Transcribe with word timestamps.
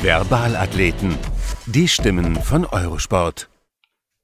Verbalathleten. 0.00 1.18
Die 1.66 1.88
Stimmen 1.88 2.36
von 2.36 2.64
Eurosport. 2.64 3.50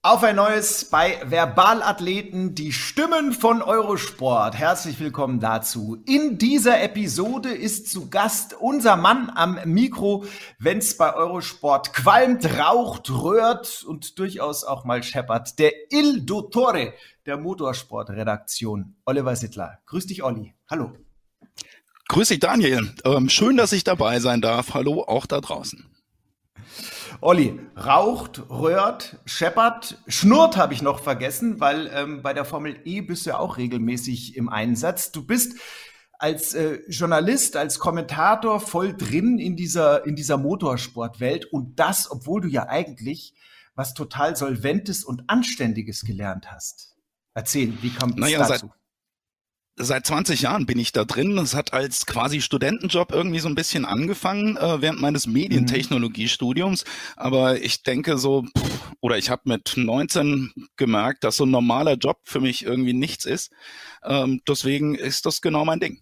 Auf 0.03 0.23
ein 0.23 0.37
neues 0.37 0.89
bei 0.89 1.21
Verbalathleten, 1.29 2.55
die 2.55 2.73
Stimmen 2.73 3.33
von 3.33 3.61
Eurosport. 3.61 4.55
Herzlich 4.55 5.01
willkommen 5.01 5.41
dazu. 5.41 5.97
In 6.07 6.39
dieser 6.39 6.81
Episode 6.81 7.49
ist 7.49 7.91
zu 7.91 8.09
Gast 8.09 8.55
unser 8.55 8.95
Mann 8.95 9.33
am 9.35 9.59
Mikro, 9.65 10.25
wenn's 10.61 10.97
bei 10.97 11.13
Eurosport 11.13 11.93
qualmt, 11.93 12.47
raucht, 12.57 13.11
röhrt 13.11 13.83
und 13.83 14.21
durchaus 14.21 14.63
auch 14.63 14.85
mal 14.85 15.03
scheppert. 15.03 15.59
Der 15.59 15.73
Il 15.91 16.25
Dottore 16.25 16.93
der 17.27 17.37
Motorsportredaktion, 17.37 18.95
Oliver 19.05 19.35
Sittler. 19.35 19.81
Grüß 19.87 20.07
dich, 20.07 20.23
Olli. 20.23 20.55
Hallo. 20.71 20.93
Grüß 22.09 22.29
dich, 22.29 22.41
Daniel. 22.41 22.95
Ähm, 23.05 23.29
schön, 23.29 23.57
dass 23.57 23.73
ich 23.73 23.85
dabei 23.85 24.21
sein 24.21 24.41
darf. 24.41 24.75
Hallo, 24.75 25.03
auch 25.03 25.27
da 25.27 25.41
draußen. 25.41 25.91
Olli, 27.21 27.59
raucht, 27.77 28.43
röhrt, 28.51 29.19
scheppert, 29.25 29.99
schnurrt 30.09 30.57
habe 30.57 30.75
ich 30.75 30.83
noch 30.83 31.01
vergessen, 31.01 31.61
weil 31.61 31.91
ähm, 31.95 32.23
bei 32.23 32.35
der 32.35 32.45
Formel 32.45 32.81
E 32.85 33.01
bist 33.01 33.25
du 33.25 33.31
ja 33.31 33.39
auch 33.39 33.57
regelmäßig 33.57 34.37
im 34.37 34.49
Einsatz. 34.49 35.13
Du 35.13 35.25
bist 35.25 35.59
als 36.19 36.55
äh, 36.55 36.81
Journalist, 36.89 37.57
als 37.57 37.79
Kommentator 37.79 38.61
voll 38.61 38.95
drin 38.97 39.39
in 39.39 39.57
dieser, 39.57 40.05
in 40.07 40.17
dieser 40.17 40.37
Motorsportwelt 40.37 41.47
und 41.47 41.79
das, 41.79 42.11
obwohl 42.11 42.43
du 42.43 42.49
ja 42.49 42.69
eigentlich 42.69 43.35
was 43.75 43.95
total 43.95 44.37
Solventes 44.37 45.05
und 45.05 45.25
Anständiges 45.29 46.05
gelernt 46.05 46.51
hast. 46.51 46.95
Erzähl, 47.35 47.73
wie 47.83 47.91
kam 47.91 48.11
es 48.11 48.17
Naja, 48.17 48.39
dazu? 48.39 48.67
Seit 48.67 48.71
20 49.77 50.43
Jahren 50.43 50.67
bin 50.67 50.79
ich 50.79 50.93
da 50.93 51.05
drin. 51.05 51.37
Das 51.37 51.55
hat 51.55 51.73
als 51.73 52.07
quasi 52.07 52.41
Studentenjob 52.41 53.13
irgendwie 53.13 53.41
so 53.41 53.49
ein 53.49 53.55
bisschen 53.55 53.85
angefangen 53.85 54.57
äh, 54.57 54.81
während 54.81 55.01
meines 55.01 55.27
Medientechnologiestudiums. 55.27 56.85
Aber 57.17 57.61
ich 57.61 57.83
denke 57.83 58.17
so, 58.19 58.45
pff, 58.57 58.93
oder 59.01 59.19
ich 59.19 59.31
habe 59.31 59.43
mit 59.47 59.75
19 59.77 60.53
gemerkt, 60.77 61.25
dass 61.25 61.37
so 61.37 61.45
ein 61.45 61.51
normaler 61.51 61.95
Job 61.95 62.21
für 62.25 62.41
mich 62.41 62.65
irgendwie 62.65 62.95
nichts 62.95 63.25
ist. 63.25 63.53
Ähm, 64.05 64.43
deswegen 64.49 64.95
ist 64.95 65.27
das 65.27 65.41
genau 65.41 65.65
mein 65.65 65.81
Ding. 65.81 66.01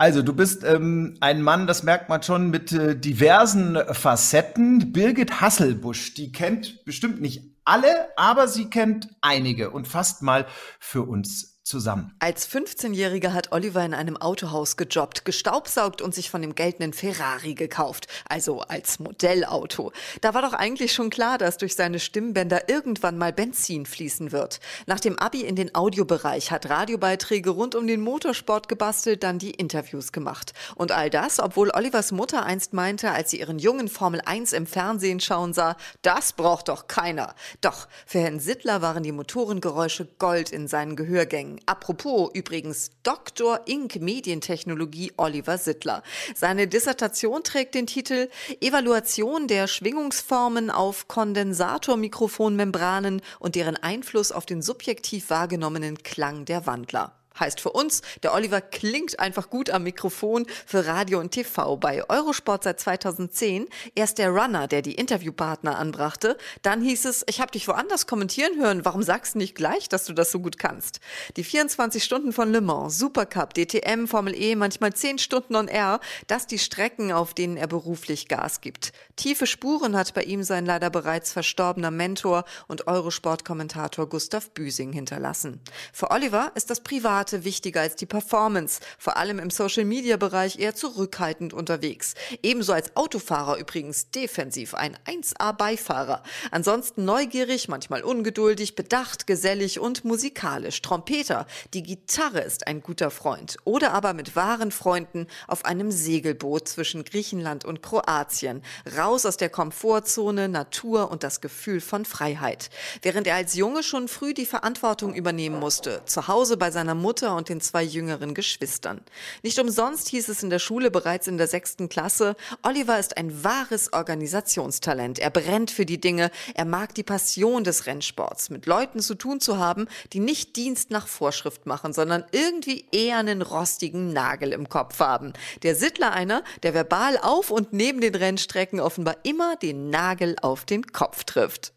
Also, 0.00 0.22
du 0.22 0.32
bist 0.32 0.62
ähm, 0.62 1.16
ein 1.20 1.42
Mann, 1.42 1.66
das 1.66 1.82
merkt 1.82 2.08
man 2.08 2.22
schon, 2.22 2.50
mit 2.50 2.70
äh, 2.70 2.96
diversen 2.96 3.76
Facetten. 3.90 4.92
Birgit 4.92 5.40
Hasselbusch, 5.40 6.14
die 6.14 6.30
kennt 6.30 6.84
bestimmt 6.84 7.20
nicht 7.20 7.42
alle, 7.64 8.08
aber 8.16 8.46
sie 8.46 8.70
kennt 8.70 9.08
einige 9.20 9.70
und 9.70 9.88
fasst 9.88 10.22
mal 10.22 10.46
für 10.78 11.02
uns 11.02 11.57
zusammen. 11.68 12.14
Als 12.18 12.48
15-Jähriger 12.48 13.32
hat 13.32 13.52
Oliver 13.52 13.84
in 13.84 13.94
einem 13.94 14.16
Autohaus 14.16 14.76
gejobbt, 14.76 15.24
gestaubsaugt 15.24 16.00
und 16.02 16.14
sich 16.14 16.30
von 16.30 16.40
dem 16.42 16.54
geltenden 16.54 16.92
Ferrari 16.92 17.54
gekauft, 17.54 18.08
also 18.28 18.60
als 18.60 18.98
Modellauto. 18.98 19.92
Da 20.22 20.34
war 20.34 20.42
doch 20.42 20.54
eigentlich 20.54 20.92
schon 20.92 21.10
klar, 21.10 21.36
dass 21.38 21.58
durch 21.58 21.76
seine 21.76 22.00
Stimmbänder 22.00 22.68
irgendwann 22.68 23.18
mal 23.18 23.32
Benzin 23.32 23.86
fließen 23.86 24.32
wird. 24.32 24.60
Nach 24.86 24.98
dem 24.98 25.18
Abi 25.18 25.42
in 25.42 25.56
den 25.56 25.74
Audiobereich 25.74 26.50
hat 26.50 26.70
Radiobeiträge 26.70 27.50
rund 27.50 27.74
um 27.74 27.86
den 27.86 28.00
Motorsport 28.00 28.68
gebastelt, 28.68 29.22
dann 29.22 29.38
die 29.38 29.50
Interviews 29.50 30.12
gemacht. 30.12 30.54
Und 30.74 30.90
all 30.90 31.10
das, 31.10 31.38
obwohl 31.38 31.70
Olivers 31.70 32.12
Mutter 32.12 32.44
einst 32.44 32.72
meinte, 32.72 33.10
als 33.10 33.30
sie 33.30 33.40
ihren 33.40 33.58
jungen 33.58 33.88
Formel 33.88 34.22
1 34.24 34.54
im 34.54 34.66
Fernsehen 34.66 35.20
schauen 35.20 35.52
sah, 35.52 35.76
das 36.00 36.32
braucht 36.32 36.68
doch 36.68 36.88
keiner. 36.88 37.34
Doch, 37.60 37.88
für 38.06 38.20
Herrn 38.20 38.40
Sittler 38.40 38.80
waren 38.80 39.02
die 39.02 39.12
Motorengeräusche 39.12 40.06
Gold 40.18 40.50
in 40.50 40.66
seinen 40.66 40.96
Gehörgängen. 40.96 41.57
Apropos 41.66 42.30
übrigens 42.34 42.90
Dr. 43.02 43.60
Inc. 43.66 43.96
Medientechnologie 43.96 45.12
Oliver 45.16 45.58
Sittler. 45.58 46.02
Seine 46.34 46.68
Dissertation 46.68 47.42
trägt 47.42 47.74
den 47.74 47.86
Titel 47.86 48.28
Evaluation 48.60 49.48
der 49.48 49.66
Schwingungsformen 49.66 50.70
auf 50.70 51.08
Kondensatormikrofonmembranen 51.08 53.22
und 53.38 53.54
deren 53.54 53.76
Einfluss 53.76 54.32
auf 54.32 54.46
den 54.46 54.62
subjektiv 54.62 55.28
wahrgenommenen 55.30 56.02
Klang 56.02 56.44
der 56.44 56.66
Wandler. 56.66 57.17
Heißt 57.40 57.60
für 57.60 57.70
uns, 57.70 58.02
der 58.22 58.34
Oliver 58.34 58.60
klingt 58.60 59.18
einfach 59.20 59.50
gut 59.50 59.70
am 59.70 59.84
Mikrofon 59.84 60.46
für 60.66 60.86
Radio 60.86 61.20
und 61.20 61.30
TV. 61.30 61.76
Bei 61.76 62.08
Eurosport 62.08 62.64
seit 62.64 62.80
2010 62.80 63.66
erst 63.94 64.18
der 64.18 64.30
Runner, 64.30 64.66
der 64.66 64.82
die 64.82 64.94
Interviewpartner 64.94 65.78
anbrachte. 65.78 66.36
Dann 66.62 66.80
hieß 66.80 67.04
es, 67.04 67.24
ich 67.28 67.40
habe 67.40 67.52
dich 67.52 67.68
woanders 67.68 68.06
kommentieren 68.06 68.58
hören. 68.58 68.84
Warum 68.84 69.02
sagst 69.02 69.34
du 69.34 69.38
nicht 69.38 69.54
gleich, 69.54 69.88
dass 69.88 70.04
du 70.04 70.12
das 70.12 70.30
so 70.30 70.40
gut 70.40 70.58
kannst? 70.58 71.00
Die 71.36 71.44
24 71.44 72.02
Stunden 72.02 72.32
von 72.32 72.52
Le 72.52 72.60
Mans, 72.60 72.98
Supercup, 72.98 73.54
DTM, 73.54 74.06
Formel 74.06 74.34
E, 74.34 74.56
manchmal 74.56 74.92
10 74.92 75.18
Stunden 75.18 75.56
on 75.56 75.68
Air, 75.68 76.00
das 76.26 76.46
die 76.46 76.58
Strecken, 76.58 77.12
auf 77.12 77.34
denen 77.34 77.56
er 77.56 77.66
beruflich 77.66 78.28
Gas 78.28 78.60
gibt. 78.60 78.92
Tiefe 79.16 79.46
Spuren 79.46 79.96
hat 79.96 80.14
bei 80.14 80.22
ihm 80.22 80.42
sein 80.42 80.66
leider 80.66 80.90
bereits 80.90 81.32
verstorbener 81.32 81.90
Mentor 81.90 82.44
und 82.66 82.86
Eurosport-Kommentator 82.86 84.08
Gustav 84.08 84.50
Büsing 84.50 84.92
hinterlassen. 84.92 85.60
Für 85.92 86.10
Oliver 86.10 86.52
ist 86.54 86.70
das 86.70 86.80
Private 87.28 87.44
wichtiger 87.44 87.80
als 87.82 87.96
die 87.96 88.06
Performance, 88.06 88.80
vor 88.98 89.16
allem 89.16 89.38
im 89.38 89.50
Social-Media-Bereich 89.50 90.58
eher 90.58 90.74
zurückhaltend 90.74 91.52
unterwegs. 91.52 92.14
Ebenso 92.42 92.72
als 92.72 92.96
Autofahrer 92.96 93.58
übrigens 93.58 94.10
defensiv 94.10 94.74
ein 94.74 94.96
1A-Beifahrer. 95.06 96.22
Ansonsten 96.50 97.04
neugierig, 97.04 97.68
manchmal 97.68 98.02
ungeduldig, 98.02 98.74
bedacht, 98.74 99.26
gesellig 99.26 99.78
und 99.78 100.04
musikalisch. 100.04 100.80
Trompeter, 100.80 101.46
die 101.74 101.82
Gitarre 101.82 102.40
ist 102.40 102.66
ein 102.66 102.80
guter 102.80 103.10
Freund. 103.10 103.58
Oder 103.64 103.92
aber 103.92 104.14
mit 104.14 104.34
wahren 104.34 104.72
Freunden 104.72 105.26
auf 105.46 105.64
einem 105.64 105.90
Segelboot 105.90 106.68
zwischen 106.68 107.04
Griechenland 107.04 107.64
und 107.64 107.82
Kroatien. 107.82 108.62
Raus 108.96 109.26
aus 109.26 109.36
der 109.36 109.50
Komfortzone, 109.50 110.48
Natur 110.48 111.10
und 111.10 111.22
das 111.22 111.40
Gefühl 111.40 111.80
von 111.80 112.04
Freiheit. 112.04 112.70
Während 113.02 113.26
er 113.26 113.34
als 113.34 113.54
Junge 113.54 113.82
schon 113.82 114.08
früh 114.08 114.32
die 114.32 114.46
Verantwortung 114.46 115.14
übernehmen 115.14 115.60
musste, 115.60 116.02
zu 116.06 116.28
Hause 116.28 116.56
bei 116.56 116.70
seiner 116.70 116.94
Mutter 116.94 117.17
und 117.26 117.48
den 117.48 117.60
zwei 117.60 117.82
jüngeren 117.82 118.34
Geschwistern. 118.34 119.00
Nicht 119.42 119.58
umsonst 119.58 120.08
hieß 120.08 120.28
es 120.28 120.42
in 120.42 120.50
der 120.50 120.58
Schule 120.58 120.90
bereits 120.90 121.26
in 121.26 121.38
der 121.38 121.46
sechsten 121.46 121.88
Klasse, 121.88 122.36
Oliver 122.62 122.98
ist 122.98 123.16
ein 123.16 123.44
wahres 123.44 123.92
Organisationstalent. 123.92 125.18
Er 125.18 125.30
brennt 125.30 125.70
für 125.70 125.84
die 125.84 126.00
Dinge, 126.00 126.30
er 126.54 126.64
mag 126.64 126.94
die 126.94 127.02
Passion 127.02 127.64
des 127.64 127.86
Rennsports, 127.86 128.50
mit 128.50 128.66
Leuten 128.66 129.00
zu 129.00 129.14
tun 129.14 129.40
zu 129.40 129.58
haben, 129.58 129.88
die 130.12 130.20
nicht 130.20 130.56
Dienst 130.56 130.90
nach 130.90 131.06
Vorschrift 131.06 131.66
machen, 131.66 131.92
sondern 131.92 132.24
irgendwie 132.32 132.86
eher 132.92 133.18
einen 133.18 133.42
rostigen 133.42 134.12
Nagel 134.12 134.52
im 134.52 134.68
Kopf 134.68 135.00
haben. 135.00 135.32
Der 135.62 135.74
Sittler 135.74 136.12
einer, 136.12 136.44
der 136.62 136.74
verbal 136.74 137.18
auf 137.18 137.50
und 137.50 137.72
neben 137.72 138.00
den 138.00 138.14
Rennstrecken 138.14 138.80
offenbar 138.80 139.16
immer 139.24 139.56
den 139.56 139.90
Nagel 139.90 140.36
auf 140.40 140.64
den 140.64 140.86
Kopf 140.86 141.24
trifft. 141.24 141.72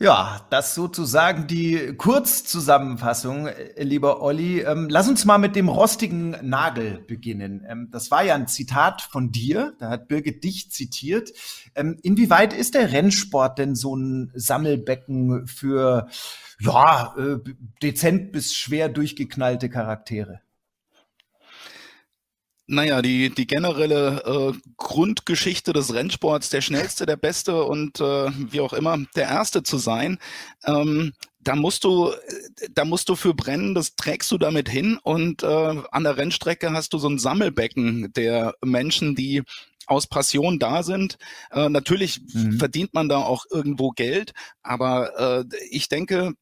Ja, 0.00 0.46
das 0.50 0.76
sozusagen 0.76 1.48
die 1.48 1.94
Kurzzusammenfassung, 1.96 3.48
äh, 3.48 3.82
lieber 3.82 4.22
Olli. 4.22 4.60
Ähm, 4.60 4.86
lass 4.88 5.08
uns 5.08 5.24
mal 5.24 5.38
mit 5.38 5.56
dem 5.56 5.68
rostigen 5.68 6.36
Nagel 6.40 7.00
beginnen. 7.08 7.66
Ähm, 7.68 7.88
das 7.90 8.08
war 8.12 8.22
ja 8.22 8.36
ein 8.36 8.46
Zitat 8.46 9.02
von 9.02 9.32
dir, 9.32 9.74
da 9.80 9.90
hat 9.90 10.06
Birgit 10.06 10.44
dich 10.44 10.70
zitiert. 10.70 11.32
Ähm, 11.74 11.98
inwieweit 12.00 12.52
ist 12.52 12.76
der 12.76 12.92
Rennsport 12.92 13.58
denn 13.58 13.74
so 13.74 13.96
ein 13.96 14.30
Sammelbecken 14.34 15.48
für 15.48 16.06
ja, 16.60 17.16
äh, 17.18 17.38
dezent 17.82 18.30
bis 18.30 18.54
schwer 18.54 18.88
durchgeknallte 18.88 19.68
Charaktere? 19.68 20.42
Naja, 22.70 23.00
die, 23.00 23.30
die 23.30 23.46
generelle 23.46 24.52
äh, 24.54 24.58
Grundgeschichte 24.76 25.72
des 25.72 25.94
Rennsports, 25.94 26.50
der 26.50 26.60
schnellste, 26.60 27.06
der 27.06 27.16
beste 27.16 27.64
und 27.64 27.98
äh, 27.98 28.30
wie 28.52 28.60
auch 28.60 28.74
immer, 28.74 28.98
der 29.16 29.24
erste 29.24 29.62
zu 29.62 29.78
sein, 29.78 30.18
ähm, 30.66 31.14
da 31.40 31.56
musst 31.56 31.84
du, 31.84 32.12
da 32.72 32.84
musst 32.84 33.08
du 33.08 33.16
für 33.16 33.32
brennen, 33.32 33.74
das 33.74 33.96
trägst 33.96 34.30
du 34.30 34.36
damit 34.36 34.68
hin 34.68 34.98
und 35.02 35.42
äh, 35.42 35.46
an 35.46 36.04
der 36.04 36.18
Rennstrecke 36.18 36.72
hast 36.72 36.92
du 36.92 36.98
so 36.98 37.08
ein 37.08 37.18
Sammelbecken 37.18 38.12
der 38.12 38.54
Menschen, 38.62 39.14
die 39.14 39.42
aus 39.86 40.06
Passion 40.06 40.58
da 40.58 40.82
sind. 40.82 41.16
Äh, 41.50 41.70
natürlich 41.70 42.20
mhm. 42.34 42.58
verdient 42.58 42.92
man 42.92 43.08
da 43.08 43.18
auch 43.18 43.46
irgendwo 43.50 43.92
Geld, 43.92 44.32
aber 44.62 45.40
äh, 45.40 45.56
ich 45.70 45.88
denke, 45.88 46.34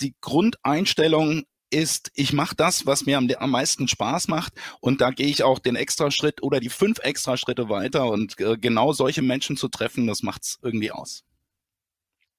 die 0.00 0.14
Grundeinstellung 0.20 1.44
ist, 1.70 2.10
ich 2.14 2.32
mache 2.32 2.56
das, 2.56 2.86
was 2.86 3.06
mir 3.06 3.18
am, 3.18 3.28
am, 3.38 3.50
meisten 3.50 3.88
Spaß 3.88 4.28
macht 4.28 4.52
und 4.80 5.00
da 5.00 5.10
gehe 5.10 5.26
ich 5.28 5.42
auch 5.42 5.58
den 5.58 5.76
Extraschritt 5.76 6.42
oder 6.42 6.60
die 6.60 6.68
fünf 6.68 6.98
Extraschritte 6.98 7.68
weiter 7.68 8.06
und 8.06 8.38
äh, 8.40 8.56
genau 8.56 8.92
solche 8.92 9.22
Menschen 9.22 9.56
zu 9.56 9.68
treffen, 9.68 10.06
das 10.06 10.22
macht's 10.22 10.58
irgendwie 10.62 10.90
aus. 10.90 11.24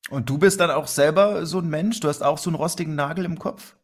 Und 0.09 0.29
du 0.29 0.37
bist 0.37 0.59
dann 0.59 0.71
auch 0.71 0.87
selber 0.87 1.45
so 1.45 1.59
ein 1.59 1.69
Mensch, 1.69 1.99
du 1.99 2.07
hast 2.07 2.21
auch 2.21 2.37
so 2.37 2.49
einen 2.49 2.55
rostigen 2.55 2.95
Nagel 2.95 3.25
im 3.25 3.37
Kopf? 3.37 3.75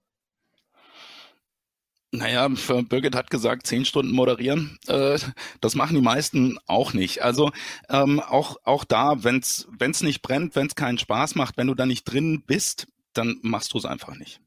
Naja, 2.11 2.47
Birgit 2.47 3.15
hat 3.15 3.29
gesagt, 3.29 3.67
zehn 3.67 3.83
Stunden 3.83 4.13
moderieren. 4.13 4.79
Äh, 4.87 5.19
das 5.59 5.75
machen 5.75 5.95
die 5.95 6.01
meisten 6.01 6.57
auch 6.65 6.93
nicht. 6.93 7.21
Also 7.21 7.51
ähm, 7.89 8.21
auch, 8.21 8.57
auch 8.63 8.85
da, 8.85 9.23
wenn 9.23 9.39
es 9.39 10.01
nicht 10.01 10.21
brennt, 10.21 10.55
wenn 10.55 10.67
es 10.67 10.75
keinen 10.75 10.97
Spaß 10.97 11.35
macht, 11.35 11.57
wenn 11.57 11.67
du 11.67 11.75
da 11.75 11.85
nicht 11.85 12.05
drin 12.05 12.43
bist, 12.45 12.87
dann 13.13 13.39
machst 13.41 13.73
du 13.73 13.77
es 13.77 13.85
einfach 13.85 14.15
nicht. 14.15 14.39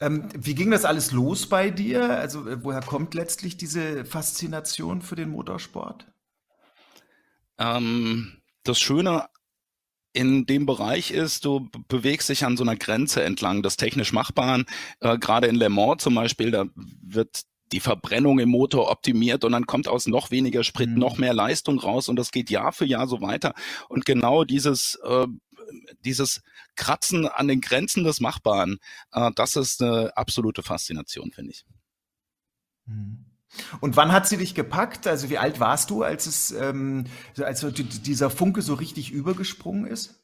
Ähm, 0.00 0.28
wie 0.36 0.54
ging 0.54 0.70
das 0.70 0.84
alles 0.84 1.12
los 1.12 1.48
bei 1.48 1.70
dir? 1.70 2.18
Also 2.18 2.48
äh, 2.48 2.62
woher 2.64 2.80
kommt 2.80 3.14
letztlich 3.14 3.56
diese 3.56 4.04
Faszination 4.04 5.02
für 5.02 5.16
den 5.16 5.30
Motorsport? 5.30 6.06
Ähm, 7.58 8.42
das 8.64 8.80
Schöne 8.80 9.28
in 10.12 10.46
dem 10.46 10.64
Bereich 10.64 11.10
ist, 11.10 11.44
du 11.44 11.68
bewegst 11.88 12.28
dich 12.28 12.44
an 12.44 12.56
so 12.56 12.62
einer 12.62 12.76
Grenze 12.76 13.22
entlang 13.22 13.62
des 13.62 13.76
technisch 13.76 14.12
Machbaren. 14.12 14.64
Äh, 15.00 15.18
Gerade 15.18 15.48
in 15.48 15.56
Le 15.56 15.68
Mans 15.68 16.02
zum 16.02 16.14
Beispiel, 16.14 16.50
da 16.50 16.66
wird 16.74 17.42
die 17.72 17.80
Verbrennung 17.80 18.38
im 18.38 18.50
Motor 18.50 18.90
optimiert 18.90 19.44
und 19.44 19.52
dann 19.52 19.66
kommt 19.66 19.88
aus 19.88 20.06
noch 20.06 20.30
weniger 20.30 20.62
Sprit 20.62 20.90
mhm. 20.90 20.98
noch 20.98 21.18
mehr 21.18 21.34
Leistung 21.34 21.78
raus 21.80 22.08
und 22.08 22.16
das 22.16 22.30
geht 22.30 22.50
Jahr 22.50 22.72
für 22.72 22.84
Jahr 22.84 23.08
so 23.08 23.20
weiter. 23.20 23.54
Und 23.88 24.04
genau 24.04 24.44
dieses, 24.44 24.96
äh, 25.04 25.26
dieses 26.04 26.42
Kratzen 26.76 27.26
an 27.26 27.48
den 27.48 27.60
Grenzen 27.60 28.04
des 28.04 28.20
Machbaren, 28.20 28.78
äh, 29.12 29.30
das 29.34 29.56
ist 29.56 29.82
eine 29.82 30.16
absolute 30.16 30.62
Faszination, 30.62 31.32
finde 31.32 31.52
ich. 31.52 31.64
Mhm. 32.86 33.26
Und 33.80 33.96
wann 33.96 34.12
hat 34.12 34.26
sie 34.28 34.36
dich 34.36 34.54
gepackt? 34.54 35.06
Also 35.06 35.30
wie 35.30 35.38
alt 35.38 35.60
warst 35.60 35.90
du, 35.90 36.02
als 36.02 36.26
es, 36.26 36.50
ähm, 36.50 37.04
als 37.38 37.64
dieser 38.02 38.30
Funke 38.30 38.62
so 38.62 38.74
richtig 38.74 39.10
übergesprungen 39.12 39.86
ist? 39.86 40.20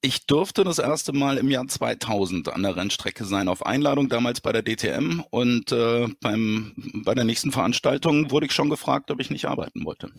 Ich 0.00 0.26
durfte 0.26 0.62
das 0.62 0.78
erste 0.78 1.12
Mal 1.12 1.38
im 1.38 1.50
Jahr 1.50 1.66
2000 1.66 2.50
an 2.50 2.62
der 2.62 2.76
Rennstrecke 2.76 3.24
sein, 3.24 3.48
auf 3.48 3.66
Einladung 3.66 4.08
damals 4.08 4.40
bei 4.40 4.52
der 4.52 4.62
DTM. 4.62 5.24
Und 5.30 5.72
äh, 5.72 6.06
beim, 6.20 6.72
bei 7.04 7.14
der 7.14 7.24
nächsten 7.24 7.50
Veranstaltung 7.50 8.30
wurde 8.30 8.46
ich 8.46 8.52
schon 8.52 8.70
gefragt, 8.70 9.10
ob 9.10 9.18
ich 9.20 9.30
nicht 9.30 9.46
arbeiten 9.46 9.84
wollte. 9.84 10.12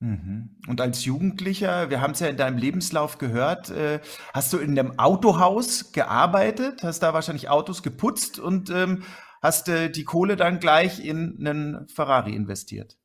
Mhm. 0.00 0.56
Und 0.66 0.80
als 0.80 1.04
Jugendlicher, 1.04 1.90
wir 1.90 2.00
haben 2.00 2.12
es 2.12 2.20
ja 2.20 2.28
in 2.28 2.36
deinem 2.36 2.58
Lebenslauf 2.58 3.18
gehört, 3.18 3.70
äh, 3.70 4.00
hast 4.32 4.52
du 4.52 4.58
in 4.58 4.78
einem 4.78 4.98
Autohaus 4.98 5.92
gearbeitet, 5.92 6.82
hast 6.82 7.00
da 7.00 7.14
wahrscheinlich 7.14 7.48
Autos 7.48 7.82
geputzt 7.82 8.38
und 8.38 8.70
ähm, 8.70 9.02
hast 9.42 9.68
du 9.68 9.90
die 9.90 10.04
Kohle 10.04 10.36
dann 10.36 10.60
gleich 10.60 11.04
in 11.04 11.36
einen 11.38 11.88
Ferrari 11.88 12.34
investiert? 12.34 12.96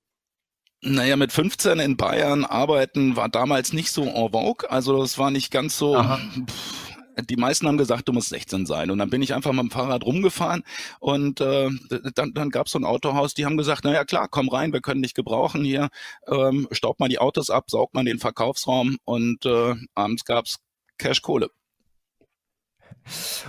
Naja, 0.81 1.17
mit 1.17 1.33
15 1.33 1.79
in 1.79 1.97
Bayern 1.97 2.45
arbeiten 2.45 3.17
war 3.17 3.27
damals 3.27 3.73
nicht 3.73 3.91
so 3.91 4.03
en 4.03 4.31
vogue. 4.31 4.69
Also 4.69 5.01
das 5.01 5.17
war 5.17 5.29
nicht 5.29 5.51
ganz 5.51 5.77
so. 5.77 6.01
Pff, 6.01 6.88
die 7.21 7.35
meisten 7.35 7.67
haben 7.67 7.77
gesagt, 7.77 8.07
du 8.07 8.13
musst 8.13 8.29
16 8.29 8.65
sein. 8.65 8.91
Und 8.91 8.97
dann 8.99 9.09
bin 9.09 9.21
ich 9.21 9.33
einfach 9.33 9.51
mit 9.51 9.61
dem 9.61 9.71
Fahrrad 9.71 10.03
rumgefahren 10.03 10.63
und 10.99 11.41
äh, 11.41 11.69
dann, 12.15 12.33
dann 12.33 12.49
gab 12.49 12.67
es 12.67 12.73
so 12.73 12.79
ein 12.79 12.85
Autohaus, 12.85 13.33
die 13.33 13.45
haben 13.45 13.57
gesagt, 13.57 13.83
naja 13.83 14.05
klar, 14.05 14.27
komm 14.29 14.49
rein, 14.49 14.73
wir 14.73 14.81
können 14.81 15.01
dich 15.01 15.13
gebrauchen 15.13 15.63
hier, 15.63 15.89
ähm, 16.27 16.67
staubt 16.71 16.99
mal 16.99 17.09
die 17.09 17.19
Autos 17.19 17.49
ab, 17.49 17.69
saugt 17.69 17.93
mal 17.93 18.05
den 18.05 18.19
Verkaufsraum 18.19 18.97
und 19.05 19.45
äh, 19.45 19.75
abends 19.95 20.25
gab's 20.25 20.59
Cash 20.97 21.21
Kohle. 21.21 21.49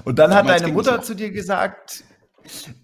Und 0.04 0.18
dann 0.18 0.30
Damals 0.30 0.54
hat 0.54 0.60
deine 0.62 0.72
Mutter 0.72 1.02
zu 1.02 1.14
dir 1.14 1.30
gesagt, 1.30 2.04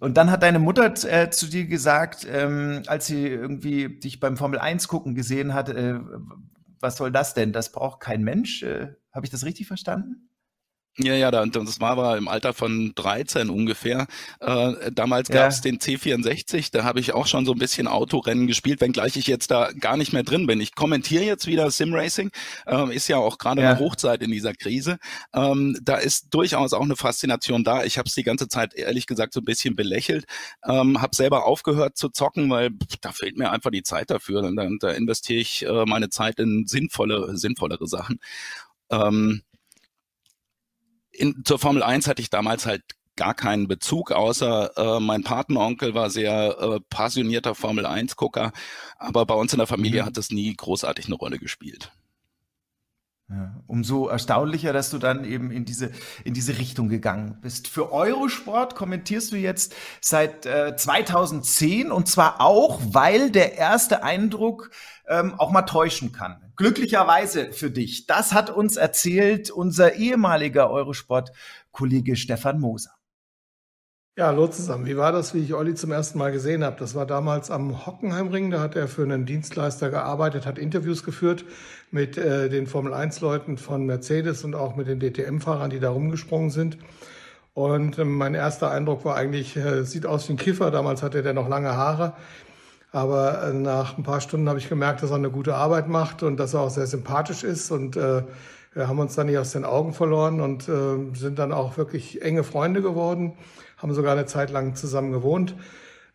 und 0.00 0.16
dann 0.16 0.30
hat 0.30 0.42
deine 0.42 0.58
Mutter 0.58 0.92
äh, 1.04 1.30
zu 1.30 1.46
dir 1.46 1.66
gesagt, 1.66 2.26
ähm, 2.30 2.82
als 2.86 3.06
sie 3.06 3.26
irgendwie 3.26 3.98
dich 3.98 4.20
beim 4.20 4.36
Formel 4.36 4.58
1 4.58 4.88
gucken 4.88 5.14
gesehen 5.14 5.54
hat, 5.54 5.68
äh, 5.70 5.98
was 6.80 6.96
soll 6.96 7.10
das 7.10 7.34
denn? 7.34 7.52
Das 7.52 7.72
braucht 7.72 8.00
kein 8.00 8.22
Mensch. 8.22 8.62
Äh, 8.62 8.94
Habe 9.12 9.24
ich 9.26 9.30
das 9.30 9.44
richtig 9.44 9.66
verstanden? 9.66 10.28
Ja, 10.98 11.14
ja, 11.14 11.30
das 11.30 11.80
war 11.80 11.90
aber 11.90 12.16
im 12.16 12.26
Alter 12.26 12.54
von 12.54 12.92
13 12.94 13.50
ungefähr. 13.50 14.06
Äh, 14.40 14.90
damals 14.92 15.28
gab 15.28 15.50
es 15.50 15.60
den 15.60 15.78
C64, 15.78 16.70
da 16.72 16.84
habe 16.84 17.00
ich 17.00 17.12
auch 17.12 17.26
schon 17.26 17.44
so 17.44 17.52
ein 17.52 17.58
bisschen 17.58 17.86
Autorennen 17.86 18.46
gespielt, 18.46 18.80
wenngleich 18.80 19.16
ich 19.18 19.26
jetzt 19.26 19.50
da 19.50 19.72
gar 19.78 19.98
nicht 19.98 20.14
mehr 20.14 20.22
drin 20.22 20.46
bin. 20.46 20.58
Ich 20.58 20.74
kommentiere 20.74 21.24
jetzt 21.24 21.46
wieder 21.46 21.70
Simracing, 21.70 22.30
äh, 22.66 22.94
ist 22.94 23.08
ja 23.08 23.18
auch 23.18 23.36
gerade 23.36 23.60
ja. 23.60 23.72
eine 23.72 23.78
Hochzeit 23.78 24.22
in 24.22 24.30
dieser 24.30 24.54
Krise. 24.54 24.96
Ähm, 25.34 25.78
da 25.82 25.96
ist 25.96 26.28
durchaus 26.30 26.72
auch 26.72 26.80
eine 26.80 26.96
Faszination 26.96 27.62
da. 27.62 27.84
Ich 27.84 27.98
habe 27.98 28.08
es 28.08 28.14
die 28.14 28.22
ganze 28.22 28.48
Zeit 28.48 28.72
ehrlich 28.72 29.06
gesagt 29.06 29.34
so 29.34 29.40
ein 29.40 29.44
bisschen 29.44 29.76
belächelt, 29.76 30.24
ähm, 30.66 31.02
habe 31.02 31.14
selber 31.14 31.44
aufgehört 31.44 31.98
zu 31.98 32.08
zocken, 32.08 32.48
weil 32.48 32.70
pff, 32.70 32.96
da 33.02 33.12
fehlt 33.12 33.36
mir 33.36 33.50
einfach 33.50 33.70
die 33.70 33.82
Zeit 33.82 34.10
dafür. 34.10 34.40
Da, 34.40 34.68
da 34.80 34.90
investiere 34.92 35.40
ich 35.40 35.66
äh, 35.66 35.84
meine 35.84 36.08
Zeit 36.08 36.40
in 36.40 36.64
sinnvolle, 36.66 37.36
sinnvollere 37.36 37.86
Sachen. 37.86 38.18
Ähm, 38.90 39.42
in, 41.16 41.42
zur 41.44 41.58
Formel 41.58 41.82
1 41.82 42.06
hatte 42.06 42.22
ich 42.22 42.30
damals 42.30 42.66
halt 42.66 42.82
gar 43.16 43.34
keinen 43.34 43.66
Bezug, 43.66 44.12
außer 44.12 44.72
äh, 44.76 45.00
mein 45.00 45.24
Patenonkel 45.24 45.94
war 45.94 46.10
sehr 46.10 46.56
äh, 46.60 46.80
passionierter 46.90 47.54
Formel 47.54 47.86
1-Gucker, 47.86 48.52
aber 48.98 49.24
bei 49.24 49.34
uns 49.34 49.52
in 49.52 49.58
der 49.58 49.66
Familie 49.66 50.02
mhm. 50.02 50.06
hat 50.06 50.16
das 50.16 50.30
nie 50.30 50.54
großartig 50.54 51.06
eine 51.06 51.14
Rolle 51.14 51.38
gespielt. 51.38 51.92
Ja, 53.28 53.60
umso 53.66 54.06
erstaunlicher, 54.06 54.72
dass 54.72 54.90
du 54.90 54.98
dann 54.98 55.24
eben 55.24 55.50
in 55.50 55.64
diese, 55.64 55.90
in 56.22 56.32
diese 56.32 56.58
Richtung 56.58 56.88
gegangen 56.88 57.38
bist. 57.42 57.66
Für 57.66 57.90
Eurosport 57.90 58.76
kommentierst 58.76 59.32
du 59.32 59.36
jetzt 59.36 59.74
seit 60.00 60.46
äh, 60.46 60.76
2010 60.76 61.90
und 61.90 62.06
zwar 62.06 62.40
auch, 62.40 62.80
weil 62.84 63.32
der 63.32 63.58
erste 63.58 64.04
Eindruck 64.04 64.70
ähm, 65.08 65.34
auch 65.38 65.50
mal 65.50 65.62
täuschen 65.62 66.12
kann. 66.12 66.52
Glücklicherweise 66.54 67.52
für 67.52 67.72
dich. 67.72 68.06
Das 68.06 68.32
hat 68.32 68.48
uns 68.48 68.76
erzählt 68.76 69.50
unser 69.50 69.94
ehemaliger 69.94 70.70
Eurosport-Kollege 70.70 72.14
Stefan 72.14 72.60
Moser. 72.60 72.95
Ja, 74.18 74.28
hallo 74.28 74.46
zusammen. 74.46 74.86
Wie 74.86 74.96
war 74.96 75.12
das, 75.12 75.34
wie 75.34 75.40
ich 75.40 75.52
Olli 75.52 75.74
zum 75.74 75.92
ersten 75.92 76.16
Mal 76.16 76.32
gesehen 76.32 76.64
habe? 76.64 76.76
Das 76.78 76.94
war 76.94 77.04
damals 77.04 77.50
am 77.50 77.84
Hockenheimring. 77.84 78.50
Da 78.50 78.60
hat 78.60 78.74
er 78.74 78.88
für 78.88 79.02
einen 79.02 79.26
Dienstleister 79.26 79.90
gearbeitet, 79.90 80.46
hat 80.46 80.56
Interviews 80.56 81.04
geführt 81.04 81.44
mit 81.90 82.16
äh, 82.16 82.48
den 82.48 82.66
Formel-1-Leuten 82.66 83.58
von 83.58 83.84
Mercedes 83.84 84.42
und 84.42 84.54
auch 84.54 84.74
mit 84.74 84.88
den 84.88 85.00
DTM-Fahrern, 85.00 85.68
die 85.68 85.80
da 85.80 85.90
rumgesprungen 85.90 86.48
sind. 86.48 86.78
Und 87.52 87.98
äh, 87.98 88.06
mein 88.06 88.32
erster 88.32 88.70
Eindruck 88.70 89.04
war 89.04 89.16
eigentlich, 89.16 89.54
äh, 89.54 89.84
sieht 89.84 90.06
aus 90.06 90.30
wie 90.30 90.32
ein 90.32 90.38
Kiffer. 90.38 90.70
Damals 90.70 91.02
hatte 91.02 91.22
der 91.22 91.34
noch 91.34 91.50
lange 91.50 91.76
Haare. 91.76 92.14
Aber 92.92 93.42
äh, 93.42 93.52
nach 93.52 93.98
ein 93.98 94.02
paar 94.02 94.22
Stunden 94.22 94.48
habe 94.48 94.58
ich 94.58 94.70
gemerkt, 94.70 95.02
dass 95.02 95.10
er 95.10 95.16
eine 95.16 95.30
gute 95.30 95.56
Arbeit 95.56 95.88
macht 95.88 96.22
und 96.22 96.38
dass 96.38 96.54
er 96.54 96.60
auch 96.60 96.70
sehr 96.70 96.86
sympathisch 96.86 97.44
ist. 97.44 97.70
Und 97.70 97.98
äh, 97.98 98.22
wir 98.72 98.88
haben 98.88 98.98
uns 98.98 99.14
dann 99.14 99.26
nicht 99.26 99.36
aus 99.36 99.52
den 99.52 99.66
Augen 99.66 99.92
verloren 99.92 100.40
und 100.40 100.70
äh, 100.70 101.14
sind 101.14 101.38
dann 101.38 101.52
auch 101.52 101.76
wirklich 101.76 102.22
enge 102.22 102.44
Freunde 102.44 102.80
geworden 102.80 103.34
haben 103.76 103.94
sogar 103.94 104.12
eine 104.12 104.26
Zeit 104.26 104.50
lang 104.50 104.74
zusammen 104.74 105.12
gewohnt. 105.12 105.54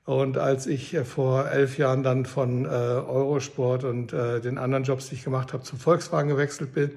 Und 0.05 0.37
als 0.37 0.67
ich 0.67 0.93
äh, 0.93 1.05
vor 1.05 1.49
elf 1.49 1.77
Jahren 1.77 2.03
dann 2.03 2.25
von 2.25 2.65
äh, 2.65 2.67
Eurosport 2.67 3.83
und 3.83 4.13
äh, 4.13 4.41
den 4.41 4.57
anderen 4.57 4.83
Jobs, 4.83 5.09
die 5.09 5.15
ich 5.15 5.23
gemacht 5.23 5.53
habe, 5.53 5.63
zum 5.63 5.79
Volkswagen 5.79 6.29
gewechselt 6.29 6.73
bin, 6.73 6.91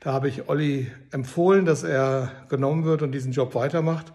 da 0.00 0.12
habe 0.12 0.28
ich 0.28 0.48
Olli 0.48 0.90
empfohlen, 1.12 1.64
dass 1.64 1.82
er 1.82 2.30
genommen 2.48 2.84
wird 2.84 3.02
und 3.02 3.12
diesen 3.12 3.32
Job 3.32 3.54
weitermacht. 3.54 4.12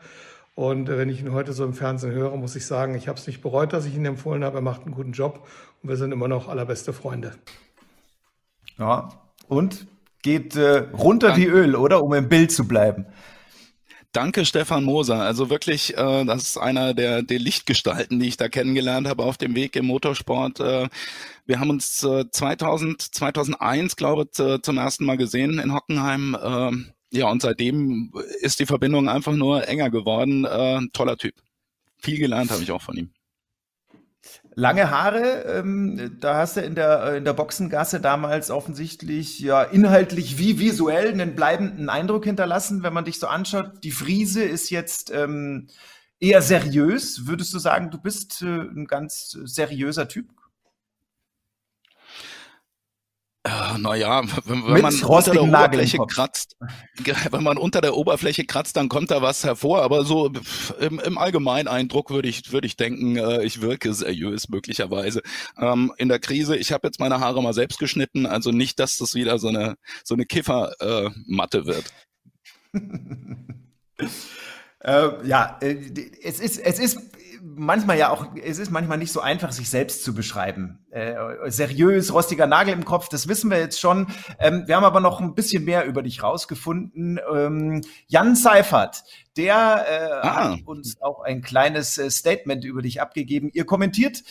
Und 0.54 0.90
wenn 0.90 1.08
ich 1.08 1.22
ihn 1.22 1.34
heute 1.34 1.54
so 1.54 1.64
im 1.64 1.74
Fernsehen 1.74 2.12
höre, 2.12 2.36
muss 2.36 2.56
ich 2.56 2.66
sagen, 2.66 2.96
ich 2.96 3.08
habe 3.08 3.20
es 3.20 3.28
nicht 3.28 3.42
bereut, 3.42 3.74
dass 3.74 3.86
ich 3.86 3.96
ihn 3.96 4.06
empfohlen 4.06 4.44
habe. 4.44 4.58
Er 4.58 4.62
macht 4.62 4.86
einen 4.86 4.96
guten 4.96 5.12
Job 5.12 5.48
und 5.82 5.90
wir 5.90 5.98
sind 5.98 6.12
immer 6.12 6.28
noch 6.28 6.50
allerbeste 6.50 6.94
Freunde. 6.94 7.34
Ja, 8.78 9.10
und 9.48 9.88
geht 10.24 10.56
äh, 10.56 10.88
runter 10.94 11.38
wie 11.38 11.46
Öl, 11.46 11.76
oder? 11.76 12.04
Um 12.04 12.14
im 12.14 12.28
Bild 12.28 12.52
zu 12.52 12.68
bleiben. 12.68 13.06
Danke, 14.14 14.46
Stefan 14.46 14.84
Moser. 14.84 15.22
Also 15.22 15.50
wirklich, 15.50 15.96
äh, 15.96 16.26
das 16.26 16.44
ist 16.44 16.58
einer 16.58 16.94
der, 16.94 17.22
der 17.22 17.40
Lichtgestalten, 17.40 18.20
die 18.20 18.30
ich 18.30 18.38
da 18.38 18.50
kennengelernt 18.50 19.08
habe 19.08 19.24
auf 19.24 19.38
dem 19.38 19.56
Weg 19.56 19.76
im 19.76 19.86
Motorsport. 19.86 20.60
Äh, 20.60 20.90
wir 21.46 21.60
haben 21.60 21.70
uns 21.70 22.04
äh, 22.04 22.26
2000, 22.30 23.02
2001, 23.02 23.96
glaube 23.96 24.28
ich, 24.32 24.40
äh, 24.40 24.62
zum 24.62 24.78
ersten 24.78 25.06
Mal 25.06 25.18
gesehen 25.18 25.60
in 25.60 25.74
Hockenheim. 25.74 26.36
Äh, 26.36 27.18
ja, 27.18 27.30
und 27.30 27.42
seitdem 27.42 28.12
ist 28.42 28.60
die 28.60 28.66
Verbindung 28.66 29.08
einfach 29.08 29.34
nur 29.34 29.68
enger 29.68 29.90
geworden. 29.90 30.46
Äh, 30.46 30.88
toller 30.94 31.18
Typ. 31.18 31.36
Viel 32.00 32.18
gelernt 32.18 32.52
habe 32.52 32.64
ich 32.64 32.72
auch 32.72 32.82
von 32.82 32.98
ihm. 32.98 33.12
Lange 34.60 34.90
Haare, 34.90 35.44
ähm, 35.44 36.18
da 36.20 36.38
hast 36.38 36.58
du 36.58 36.62
in 36.62 36.74
der, 36.74 37.04
äh, 37.04 37.18
in 37.18 37.26
der 37.26 37.34
Boxengasse 37.34 38.02
damals 38.02 38.50
offensichtlich 38.50 39.38
ja 39.40 39.62
inhaltlich 39.62 40.40
wie 40.40 40.58
visuell 40.58 41.12
einen 41.12 41.36
bleibenden 41.36 41.90
Eindruck 41.90 42.24
hinterlassen, 42.26 42.82
wenn 42.82 42.92
man 42.92 43.06
dich 43.06 43.20
so 43.20 43.28
anschaut. 43.28 43.84
Die 43.84 43.92
Friese 43.92 44.44
ist 44.44 44.72
jetzt 44.72 45.12
ähm, 45.12 45.68
eher 46.20 46.42
seriös. 46.42 47.28
Würdest 47.28 47.54
du 47.54 47.60
sagen, 47.60 47.92
du 47.92 48.02
bist 48.02 48.42
äh, 48.42 48.48
ein 48.48 48.88
ganz 48.88 49.38
seriöser 49.44 50.08
Typ? 50.08 50.26
äh, 53.37 53.37
naja, 53.78 54.24
wenn, 54.46 54.66
wenn 54.66 54.82
man 54.82 54.94
unter 54.94 55.32
der 55.32 55.44
Oberfläche 55.44 55.98
kratzt, 56.08 56.56
wenn 57.32 57.44
man 57.44 57.58
unter 57.58 57.82
der 57.82 57.96
Oberfläche 57.96 58.46
kratzt, 58.46 58.76
dann 58.76 58.90
kommt 58.90 59.12
da 59.12 59.22
was 59.22 59.44
hervor. 59.44 59.84
Aber 59.84 60.06
so 60.06 60.32
im, 60.80 61.00
im 61.00 61.18
allgemeinen 61.18 61.68
Eindruck 61.68 62.10
würde 62.10 62.30
ich, 62.30 62.52
würde 62.52 62.68
ich 62.68 62.78
denken, 62.78 63.18
äh, 63.18 63.44
ich 63.44 63.62
wirke 63.62 63.94
seriös 63.94 64.50
möglicherweise. 64.50 65.22
Ähm, 65.60 65.94
in 65.98 66.10
der 66.10 66.20
Krise, 66.20 66.56
ich 66.58 66.72
habe 66.72 66.88
jetzt 66.88 67.00
meine 67.00 67.20
Haare 67.20 67.42
mal 67.42 67.54
selbst 67.54 67.80
geschnitten, 67.80 68.26
also 68.26 68.52
nicht, 68.52 68.80
dass 68.80 68.98
das 68.98 69.14
wieder 69.14 69.40
so 69.40 69.50
eine 69.50 69.76
so 70.04 70.16
eine 70.16 70.26
Kiffermatte 70.26 71.58
äh, 71.60 71.66
wird. 71.66 71.94
äh, 74.80 75.28
ja, 75.28 75.58
äh, 75.62 75.76
es 76.24 76.40
ist 76.40 76.58
es 76.60 76.80
ist 76.80 77.00
manchmal 77.42 77.98
ja 77.98 78.10
auch, 78.10 78.28
es 78.44 78.60
ist 78.60 78.72
manchmal 78.72 78.98
nicht 78.98 79.12
so 79.12 79.20
einfach, 79.20 79.52
sich 79.52 79.70
selbst 79.70 80.04
zu 80.04 80.14
beschreiben. 80.14 80.80
Äh, 80.90 81.16
seriös, 81.48 82.14
rostiger 82.14 82.48
Nagel 82.48 82.74
im 82.74 82.86
Kopf, 82.86 83.10
das 83.10 83.28
wissen 83.28 83.50
wir 83.50 83.60
jetzt 83.60 83.80
schon. 83.80 84.08
Ähm, 84.40 84.64
wir 84.68 84.76
haben 84.76 84.84
aber 84.84 85.00
noch 85.00 85.20
ein 85.20 85.36
bisschen 85.36 85.66
mehr 85.66 85.86
über 85.86 86.02
dich 86.04 86.24
rausgefunden. 86.24 87.20
Ähm, 87.34 87.82
Jan 88.08 88.36
Seifert, 88.36 89.04
der 89.36 89.54
äh, 89.54 90.28
ah. 90.28 90.52
hat 90.52 90.62
uns 90.66 91.02
auch 91.02 91.22
ein 91.22 91.42
kleines 91.42 91.98
äh, 91.98 92.10
Statement 92.10 92.64
über 92.66 92.82
dich 92.82 93.02
abgegeben. 93.02 93.50
Ihr 93.54 93.66
kommentiert 93.66 94.24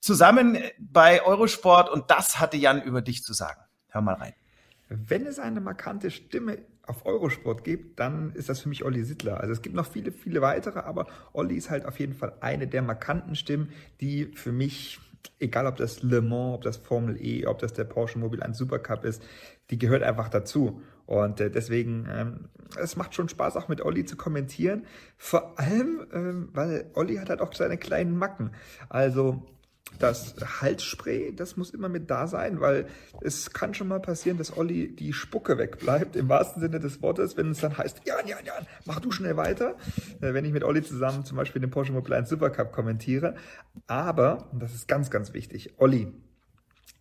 zusammen 0.00 0.58
bei 0.78 1.22
Eurosport 1.22 1.90
und 1.90 2.10
das 2.10 2.40
hatte 2.40 2.56
Jan 2.56 2.82
über 2.82 3.02
dich 3.02 3.22
zu 3.22 3.32
sagen. 3.32 3.60
Hör 3.88 4.00
mal 4.00 4.14
rein. 4.14 4.34
Wenn 4.88 5.26
es 5.26 5.38
eine 5.38 5.60
markante 5.60 6.10
Stimme 6.10 6.58
auf 6.90 7.06
Eurosport 7.06 7.64
gibt, 7.64 7.98
dann 7.98 8.32
ist 8.34 8.48
das 8.48 8.60
für 8.60 8.68
mich 8.68 8.84
Olli 8.84 9.02
Sittler. 9.04 9.40
Also 9.40 9.52
es 9.52 9.62
gibt 9.62 9.74
noch 9.74 9.86
viele, 9.86 10.12
viele 10.12 10.42
weitere, 10.42 10.80
aber 10.80 11.06
Olli 11.32 11.56
ist 11.56 11.70
halt 11.70 11.86
auf 11.86 11.98
jeden 11.98 12.14
Fall 12.14 12.34
eine 12.40 12.66
der 12.66 12.82
markanten 12.82 13.34
Stimmen, 13.36 13.70
die 14.00 14.26
für 14.26 14.52
mich, 14.52 15.00
egal 15.38 15.66
ob 15.66 15.76
das 15.76 16.02
Le 16.02 16.20
Mans, 16.20 16.56
ob 16.56 16.62
das 16.62 16.76
Formel 16.76 17.16
E, 17.24 17.46
ob 17.46 17.58
das 17.60 17.72
der 17.72 17.84
Porsche 17.84 18.18
Mobil 18.18 18.42
1 18.42 18.58
Supercup 18.58 19.04
ist, 19.04 19.22
die 19.70 19.78
gehört 19.78 20.02
einfach 20.02 20.28
dazu. 20.28 20.82
Und 21.06 21.40
äh, 21.40 21.50
deswegen, 21.50 22.06
ähm, 22.10 22.48
es 22.80 22.96
macht 22.96 23.14
schon 23.14 23.28
Spaß, 23.28 23.56
auch 23.56 23.68
mit 23.68 23.80
Olli 23.80 24.04
zu 24.04 24.16
kommentieren. 24.16 24.84
Vor 25.16 25.58
allem, 25.58 26.06
ähm, 26.12 26.48
weil 26.52 26.90
Olli 26.94 27.16
hat 27.16 27.30
halt 27.30 27.40
auch 27.40 27.52
seine 27.52 27.78
kleinen 27.78 28.16
Macken. 28.16 28.50
Also 28.88 29.42
das 29.98 30.34
Halsspray, 30.60 31.32
das 31.34 31.56
muss 31.56 31.70
immer 31.70 31.88
mit 31.88 32.10
da 32.10 32.26
sein, 32.26 32.60
weil 32.60 32.86
es 33.20 33.52
kann 33.52 33.74
schon 33.74 33.88
mal 33.88 34.00
passieren, 34.00 34.38
dass 34.38 34.56
Olli 34.56 34.94
die 34.94 35.12
Spucke 35.12 35.58
wegbleibt, 35.58 36.16
im 36.16 36.28
wahrsten 36.28 36.62
Sinne 36.62 36.80
des 36.80 37.02
Wortes, 37.02 37.36
wenn 37.36 37.50
es 37.50 37.60
dann 37.60 37.76
heißt, 37.76 38.02
Jan, 38.06 38.26
Jan, 38.26 38.44
Jan, 38.44 38.66
mach 38.86 39.00
du 39.00 39.10
schnell 39.10 39.36
weiter, 39.36 39.76
äh, 40.20 40.32
wenn 40.32 40.44
ich 40.44 40.52
mit 40.52 40.64
Olli 40.64 40.82
zusammen 40.82 41.24
zum 41.24 41.36
Beispiel 41.36 41.60
den 41.60 41.70
Porsche 41.70 41.92
Mobile 41.92 42.16
1 42.16 42.28
Supercup 42.28 42.72
kommentiere. 42.72 43.34
Aber, 43.86 44.48
und 44.52 44.62
das 44.62 44.74
ist 44.74 44.88
ganz, 44.88 45.10
ganz 45.10 45.34
wichtig, 45.34 45.74
Olli, 45.78 46.12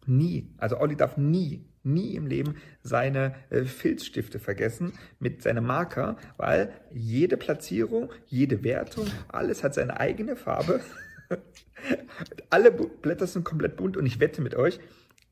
nie, 0.06 0.54
also 0.58 0.80
Olli 0.80 0.96
darf 0.96 1.16
nie, 1.18 1.66
nie 1.84 2.16
im 2.16 2.28
Leben 2.28 2.56
seine 2.82 3.36
äh, 3.50 3.64
Filzstifte 3.64 4.40
vergessen 4.40 4.94
mit 5.20 5.42
seinem 5.42 5.66
Marker, 5.66 6.18
weil 6.38 6.74
jede 6.92 7.38
Platzierung, 7.38 8.12
jede 8.28 8.64
Wertung, 8.64 9.08
alles 9.30 9.64
hat 9.64 9.74
seine 9.74 10.00
eigene 10.00 10.36
Farbe. 10.36 10.82
Alle 12.50 12.72
Blätter 12.72 13.28
sind 13.28 13.46
komplett 13.46 13.78
bunt 13.78 13.98
und 13.98 14.06
ich 14.06 14.20
wette 14.20 14.42
mit 14.42 14.56
euch, 14.56 14.80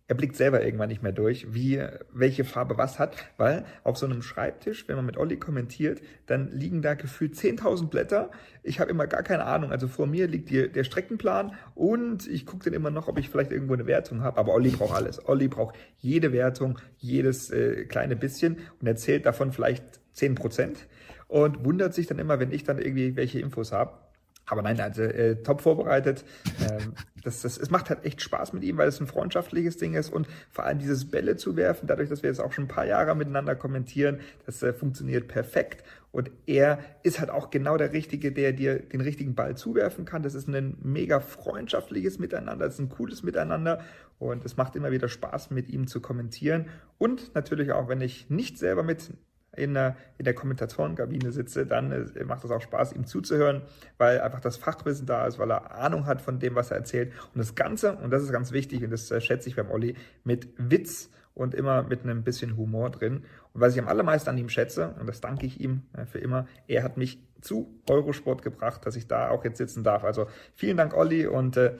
er 0.10 0.16
blickt 0.16 0.38
selber 0.38 0.64
irgendwann 0.64 0.88
nicht 0.88 1.04
mehr 1.04 1.12
durch, 1.12 1.54
wie, 1.54 1.84
welche 2.14 2.46
Farbe 2.46 2.78
was 2.78 2.98
hat, 2.98 3.18
weil 3.36 3.66
auf 3.84 3.98
so 3.98 4.06
einem 4.06 4.22
Schreibtisch, 4.22 4.88
wenn 4.88 4.96
man 4.96 5.06
mit 5.06 5.18
Olli 5.18 5.36
kommentiert, 5.36 6.02
dann 6.28 6.50
liegen 6.50 6.82
da 6.82 6.94
gefühlt 6.94 7.36
10.000 7.36 7.90
Blätter. 7.90 8.32
Ich 8.64 8.80
habe 8.80 8.90
immer 8.90 9.06
gar 9.06 9.22
keine 9.22 9.44
Ahnung. 9.44 9.70
Also 9.70 9.90
vor 9.90 10.08
mir 10.08 10.28
liegt 10.28 10.48
hier 10.48 10.70
der 10.70 10.86
Streckenplan 10.86 11.56
und 11.76 12.26
ich 12.26 12.46
gucke 12.46 12.64
dann 12.64 12.74
immer 12.74 12.90
noch, 12.90 13.10
ob 13.10 13.20
ich 13.20 13.30
vielleicht 13.30 13.52
irgendwo 13.52 13.74
eine 13.74 13.86
Wertung 13.86 14.22
habe. 14.22 14.38
Aber 14.38 14.54
Olli 14.54 14.70
braucht 14.70 14.96
alles. 14.96 15.28
Olli 15.28 15.50
braucht 15.50 15.76
jede 15.98 16.32
Wertung, 16.32 16.80
jedes 16.96 17.52
äh, 17.52 17.84
kleine 17.84 18.16
bisschen 18.16 18.60
und 18.80 18.88
erzählt 18.88 19.26
davon 19.26 19.52
vielleicht 19.52 19.84
10 20.14 20.36
Prozent 20.36 20.88
und 21.28 21.66
wundert 21.66 21.94
sich 21.94 22.08
dann 22.08 22.18
immer, 22.18 22.40
wenn 22.40 22.54
ich 22.54 22.64
dann 22.64 22.80
irgendwie 22.80 23.18
welche 23.18 23.42
Infos 23.42 23.74
habe. 23.74 24.07
Aber 24.50 24.62
nein, 24.62 24.80
also 24.80 25.04
äh, 25.04 25.36
top 25.44 25.62
vorbereitet. 25.62 26.24
Ähm, 26.62 26.94
das, 27.24 27.42
das, 27.42 27.58
es 27.58 27.70
macht 27.70 27.90
halt 27.90 28.06
echt 28.06 28.22
Spaß 28.22 28.54
mit 28.54 28.64
ihm, 28.64 28.78
weil 28.78 28.88
es 28.88 29.00
ein 29.02 29.08
freundschaftliches 29.08 29.78
Ding 29.78 29.94
ist 29.94 30.10
und 30.10 30.28
vor 30.50 30.66
allem 30.66 30.80
dieses 30.80 31.12
Bälle 31.12 31.36
zu 31.36 31.58
werfen, 31.58 31.88
dadurch, 31.88 32.10
dass 32.10 32.24
wir 32.24 32.30
jetzt 32.30 32.40
auch 32.40 32.54
schon 32.54 32.66
ein 32.66 32.70
paar 32.70 32.86
Jahre 32.86 33.14
miteinander 33.16 33.56
kommentieren, 33.56 34.22
das 34.46 34.64
äh, 34.64 34.74
funktioniert 34.74 35.28
perfekt. 35.28 35.84
Und 36.12 36.32
er 36.46 36.80
ist 37.04 37.20
halt 37.20 37.30
auch 37.30 37.50
genau 37.50 37.76
der 37.78 37.92
Richtige, 37.92 38.32
der 38.32 38.54
dir 38.54 38.80
den 38.80 39.02
richtigen 39.02 39.36
Ball 39.36 39.58
zuwerfen 39.58 40.06
kann. 40.06 40.24
Das 40.24 40.34
ist 40.34 40.48
ein 40.48 40.78
mega 40.82 41.20
freundschaftliches 41.20 42.18
Miteinander, 42.18 42.66
das 42.66 42.76
ist 42.76 42.80
ein 42.80 42.90
cooles 42.90 43.24
Miteinander 43.24 43.84
und 44.18 44.46
es 44.46 44.56
macht 44.56 44.76
immer 44.76 44.92
wieder 44.92 45.10
Spaß, 45.10 45.52
mit 45.52 45.70
ihm 45.70 45.88
zu 45.88 46.00
kommentieren. 46.00 46.68
Und 46.98 47.36
natürlich 47.36 47.74
auch, 47.74 47.90
wenn 47.90 48.02
ich 48.02 48.30
nicht 48.30 48.58
selber 48.58 48.84
mit 48.84 49.12
in 49.58 49.74
der, 49.74 49.96
in 50.18 50.26
der 50.26 50.34
Kommentatorengabine 50.34 51.32
sitze, 51.32 51.66
dann 51.66 51.92
äh, 51.92 52.24
macht 52.24 52.44
es 52.44 52.52
auch 52.52 52.62
Spaß, 52.62 52.94
ihm 52.94 53.06
zuzuhören, 53.06 53.64
weil 53.98 54.22
einfach 54.22 54.40
das 54.40 54.58
Fachwissen 54.58 55.06
da 55.06 55.26
ist, 55.26 55.40
weil 55.40 55.52
er 55.52 55.72
Ahnung 55.76 56.06
hat 56.06 56.22
von 56.22 56.40
dem, 56.40 56.56
was 56.56 56.72
er 56.72 56.78
erzählt. 56.78 57.12
Und 57.34 57.40
das 57.40 57.56
Ganze, 57.56 57.96
und 57.96 58.12
das 58.12 58.24
ist 58.24 58.32
ganz 58.32 58.52
wichtig, 58.52 58.84
und 58.84 58.92
das 58.92 59.10
äh, 59.12 59.22
schätze 59.22 59.50
ich 59.50 59.56
beim 59.56 59.72
Olli, 59.72 59.96
mit 60.24 60.48
Witz 60.58 61.10
und 61.34 61.54
immer 61.54 61.84
mit 61.84 62.04
einem 62.04 62.24
bisschen 62.24 62.58
Humor 62.58 62.90
drin. 62.90 63.26
Und 63.54 63.62
was 63.62 63.74
ich 63.74 63.82
am 63.82 63.88
allermeisten 63.88 64.30
an 64.30 64.38
ihm 64.38 64.50
schätze, 64.50 64.96
und 65.00 65.08
das 65.08 65.22
danke 65.22 65.46
ich 65.46 65.60
ihm 65.60 65.84
äh, 65.94 66.06
für 66.06 66.20
immer, 66.20 66.48
er 66.68 66.84
hat 66.84 66.98
mich 66.98 67.20
zu 67.42 67.82
Eurosport 67.90 68.42
gebracht, 68.42 68.86
dass 68.86 68.96
ich 68.96 69.08
da 69.08 69.30
auch 69.30 69.44
jetzt 69.44 69.58
sitzen 69.58 69.84
darf. 69.84 70.04
Also 70.04 70.28
vielen 70.56 70.78
Dank, 70.78 70.96
Olli, 70.96 71.28
und 71.28 71.58
äh, 71.58 71.76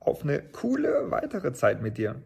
auf 0.00 0.22
eine 0.22 0.42
coole 0.42 1.10
weitere 1.10 1.52
Zeit 1.52 1.82
mit 1.82 1.98
dir. 1.98 2.16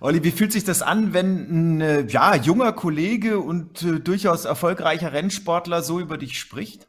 Olli, 0.00 0.22
wie 0.24 0.30
fühlt 0.30 0.52
sich 0.52 0.64
das 0.64 0.82
an, 0.82 1.12
wenn 1.12 1.76
ein 1.76 1.80
äh, 1.80 2.06
ja, 2.06 2.34
junger 2.34 2.72
Kollege 2.72 3.38
und 3.38 3.82
äh, 3.82 4.00
durchaus 4.00 4.44
erfolgreicher 4.44 5.12
Rennsportler 5.12 5.82
so 5.82 6.00
über 6.00 6.18
dich 6.18 6.38
spricht? 6.38 6.88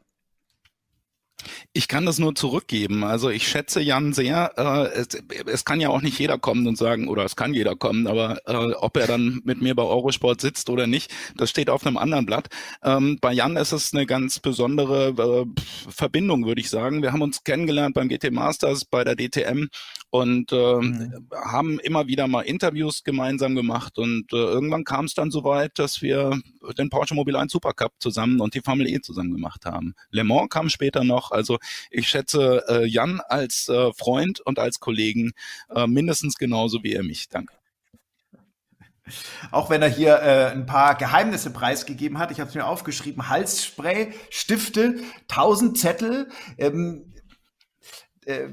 Ich 1.76 1.88
kann 1.88 2.06
das 2.06 2.18
nur 2.18 2.34
zurückgeben. 2.34 3.04
Also 3.04 3.28
ich 3.28 3.46
schätze 3.46 3.82
Jan 3.82 4.14
sehr. 4.14 4.52
Äh, 4.56 4.98
es, 4.98 5.08
es, 5.44 5.66
kann 5.66 5.78
ja 5.78 5.90
auch 5.90 6.00
nicht 6.00 6.18
jeder 6.18 6.38
kommen 6.38 6.66
und 6.66 6.78
sagen, 6.78 7.06
oder 7.06 7.22
es 7.26 7.36
kann 7.36 7.52
jeder 7.52 7.76
kommen, 7.76 8.06
aber 8.06 8.38
äh, 8.46 8.72
ob 8.76 8.96
er 8.96 9.06
dann 9.06 9.42
mit 9.44 9.60
mir 9.60 9.74
bei 9.74 9.82
Eurosport 9.82 10.40
sitzt 10.40 10.70
oder 10.70 10.86
nicht, 10.86 11.12
das 11.36 11.50
steht 11.50 11.68
auf 11.68 11.86
einem 11.86 11.98
anderen 11.98 12.24
Blatt. 12.24 12.48
Ähm, 12.82 13.18
bei 13.20 13.30
Jan 13.34 13.58
ist 13.58 13.72
es 13.72 13.92
eine 13.92 14.06
ganz 14.06 14.38
besondere 14.38 15.08
äh, 15.08 15.60
Verbindung, 15.90 16.46
würde 16.46 16.62
ich 16.62 16.70
sagen. 16.70 17.02
Wir 17.02 17.12
haben 17.12 17.20
uns 17.20 17.44
kennengelernt 17.44 17.94
beim 17.94 18.08
GT 18.08 18.30
Masters, 18.30 18.86
bei 18.86 19.04
der 19.04 19.14
DTM 19.14 19.66
und 20.08 20.52
mhm. 20.52 21.28
haben 21.34 21.78
immer 21.80 22.06
wieder 22.06 22.26
mal 22.26 22.40
Interviews 22.42 23.04
gemeinsam 23.04 23.54
gemacht 23.54 23.98
und 23.98 24.32
irgendwann 24.32 24.84
kam 24.84 25.04
es 25.04 25.12
dann 25.12 25.30
so 25.30 25.44
weit, 25.44 25.78
dass 25.78 26.00
wir 26.00 26.40
den 26.78 26.88
Porsche 26.88 27.14
Mobile 27.14 27.38
1 27.38 27.52
Supercup 27.52 27.92
zusammen 27.98 28.40
und 28.40 28.54
die 28.54 28.60
Formel 28.60 28.88
E 28.88 29.00
zusammen 29.00 29.32
gemacht 29.32 29.66
haben. 29.66 29.94
Le 30.10 30.24
Mans 30.24 30.48
kam 30.48 30.70
später 30.70 31.04
noch, 31.04 31.32
also 31.32 31.58
ich 31.90 32.08
schätze 32.08 32.64
äh, 32.68 32.84
Jan 32.86 33.20
als 33.28 33.68
äh, 33.68 33.92
Freund 33.92 34.40
und 34.40 34.58
als 34.58 34.80
Kollegen 34.80 35.32
äh, 35.74 35.86
mindestens 35.86 36.36
genauso 36.36 36.82
wie 36.82 36.92
er 36.92 37.02
mich. 37.02 37.28
Danke. 37.28 37.54
Auch 39.52 39.70
wenn 39.70 39.82
er 39.82 39.88
hier 39.88 40.16
äh, 40.16 40.50
ein 40.50 40.66
paar 40.66 40.96
Geheimnisse 40.96 41.50
preisgegeben 41.50 42.18
hat. 42.18 42.32
Ich 42.32 42.40
habe 42.40 42.48
es 42.48 42.54
mir 42.54 42.66
aufgeschrieben. 42.66 43.28
Halsspray, 43.28 44.12
Stifte, 44.30 44.96
tausend 45.28 45.78
Zettel. 45.78 46.28
Ähm, 46.58 47.12
äh, 48.26 48.48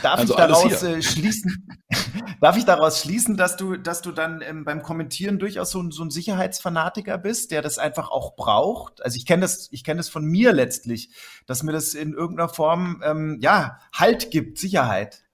darf 0.00 0.20
also 0.20 0.32
ich 0.32 0.36
daraus 0.36 0.82
äh, 0.82 1.02
schließen? 1.02 1.66
darf 2.40 2.56
ich 2.56 2.64
daraus 2.64 3.02
schließen, 3.02 3.36
dass 3.36 3.56
du, 3.56 3.76
dass 3.76 4.00
du 4.00 4.12
dann 4.12 4.42
ähm, 4.42 4.64
beim 4.64 4.82
Kommentieren 4.82 5.38
durchaus 5.38 5.72
so, 5.72 5.90
so, 5.90 6.04
ein 6.04 6.10
Sicherheitsfanatiker 6.10 7.18
bist, 7.18 7.50
der 7.50 7.62
das 7.62 7.78
einfach 7.78 8.10
auch 8.10 8.36
braucht? 8.36 9.04
Also 9.04 9.16
ich 9.16 9.26
kenne 9.26 9.42
das, 9.42 9.68
ich 9.72 9.82
kenne 9.82 9.98
das 9.98 10.08
von 10.08 10.24
mir 10.24 10.52
letztlich, 10.52 11.10
dass 11.46 11.64
mir 11.64 11.72
das 11.72 11.94
in 11.94 12.12
irgendeiner 12.14 12.48
Form 12.48 13.02
ähm, 13.04 13.38
ja 13.40 13.78
Halt 13.92 14.30
gibt, 14.30 14.58
Sicherheit. 14.58 15.24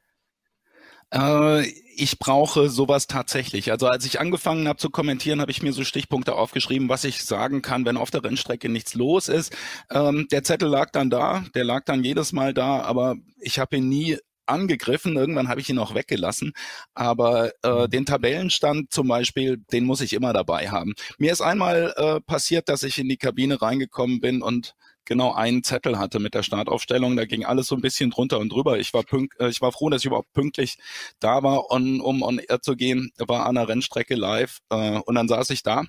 Äh, 1.10 1.66
ich 1.98 2.18
brauche 2.18 2.68
sowas 2.68 3.06
tatsächlich. 3.06 3.70
Also 3.70 3.88
als 3.88 4.04
ich 4.04 4.20
angefangen 4.20 4.68
habe 4.68 4.78
zu 4.78 4.90
kommentieren, 4.90 5.40
habe 5.40 5.50
ich 5.50 5.62
mir 5.62 5.72
so 5.72 5.84
Stichpunkte 5.84 6.34
aufgeschrieben, 6.34 6.88
was 6.88 7.04
ich 7.04 7.24
sagen 7.24 7.62
kann, 7.62 7.84
wenn 7.84 7.96
auf 7.96 8.10
der 8.10 8.24
Rennstrecke 8.24 8.68
nichts 8.68 8.94
los 8.94 9.28
ist. 9.28 9.54
Ähm, 9.90 10.26
der 10.30 10.44
Zettel 10.44 10.68
lag 10.68 10.90
dann 10.90 11.10
da, 11.10 11.44
der 11.54 11.64
lag 11.64 11.84
dann 11.84 12.04
jedes 12.04 12.32
Mal 12.32 12.54
da, 12.54 12.82
aber 12.82 13.16
ich 13.40 13.58
habe 13.58 13.76
ihn 13.76 13.88
nie 13.88 14.18
angegriffen. 14.46 15.16
Irgendwann 15.16 15.48
habe 15.48 15.60
ich 15.60 15.68
ihn 15.68 15.78
auch 15.78 15.94
weggelassen. 15.94 16.52
Aber 16.94 17.52
äh, 17.62 17.70
mhm. 17.70 17.90
den 17.90 18.06
Tabellenstand 18.06 18.92
zum 18.92 19.08
Beispiel, 19.08 19.58
den 19.72 19.84
muss 19.84 20.00
ich 20.00 20.12
immer 20.12 20.32
dabei 20.32 20.70
haben. 20.70 20.94
Mir 21.18 21.32
ist 21.32 21.40
einmal 21.40 21.94
äh, 21.96 22.20
passiert, 22.20 22.68
dass 22.68 22.82
ich 22.82 22.98
in 22.98 23.08
die 23.08 23.18
Kabine 23.18 23.60
reingekommen 23.60 24.20
bin 24.20 24.42
und 24.42 24.74
genau 25.08 25.32
einen 25.32 25.64
Zettel 25.64 25.98
hatte 25.98 26.20
mit 26.20 26.34
der 26.34 26.44
Startaufstellung. 26.44 27.16
Da 27.16 27.24
ging 27.24 27.44
alles 27.44 27.66
so 27.66 27.74
ein 27.74 27.80
bisschen 27.80 28.10
drunter 28.10 28.38
und 28.38 28.50
drüber. 28.50 28.78
Ich 28.78 28.94
war, 28.94 29.02
pünkt, 29.02 29.40
äh, 29.40 29.48
ich 29.48 29.60
war 29.60 29.72
froh, 29.72 29.90
dass 29.90 30.02
ich 30.02 30.06
überhaupt 30.06 30.32
pünktlich 30.32 30.78
da 31.18 31.42
war, 31.42 31.70
on, 31.72 32.00
um 32.00 32.22
on 32.22 32.38
air 32.38 32.60
zu 32.62 32.76
gehen. 32.76 33.10
War 33.18 33.46
an 33.46 33.56
der 33.56 33.68
Rennstrecke 33.68 34.14
live 34.14 34.58
äh, 34.70 35.00
und 35.00 35.16
dann 35.16 35.26
saß 35.26 35.50
ich 35.50 35.64
da 35.64 35.84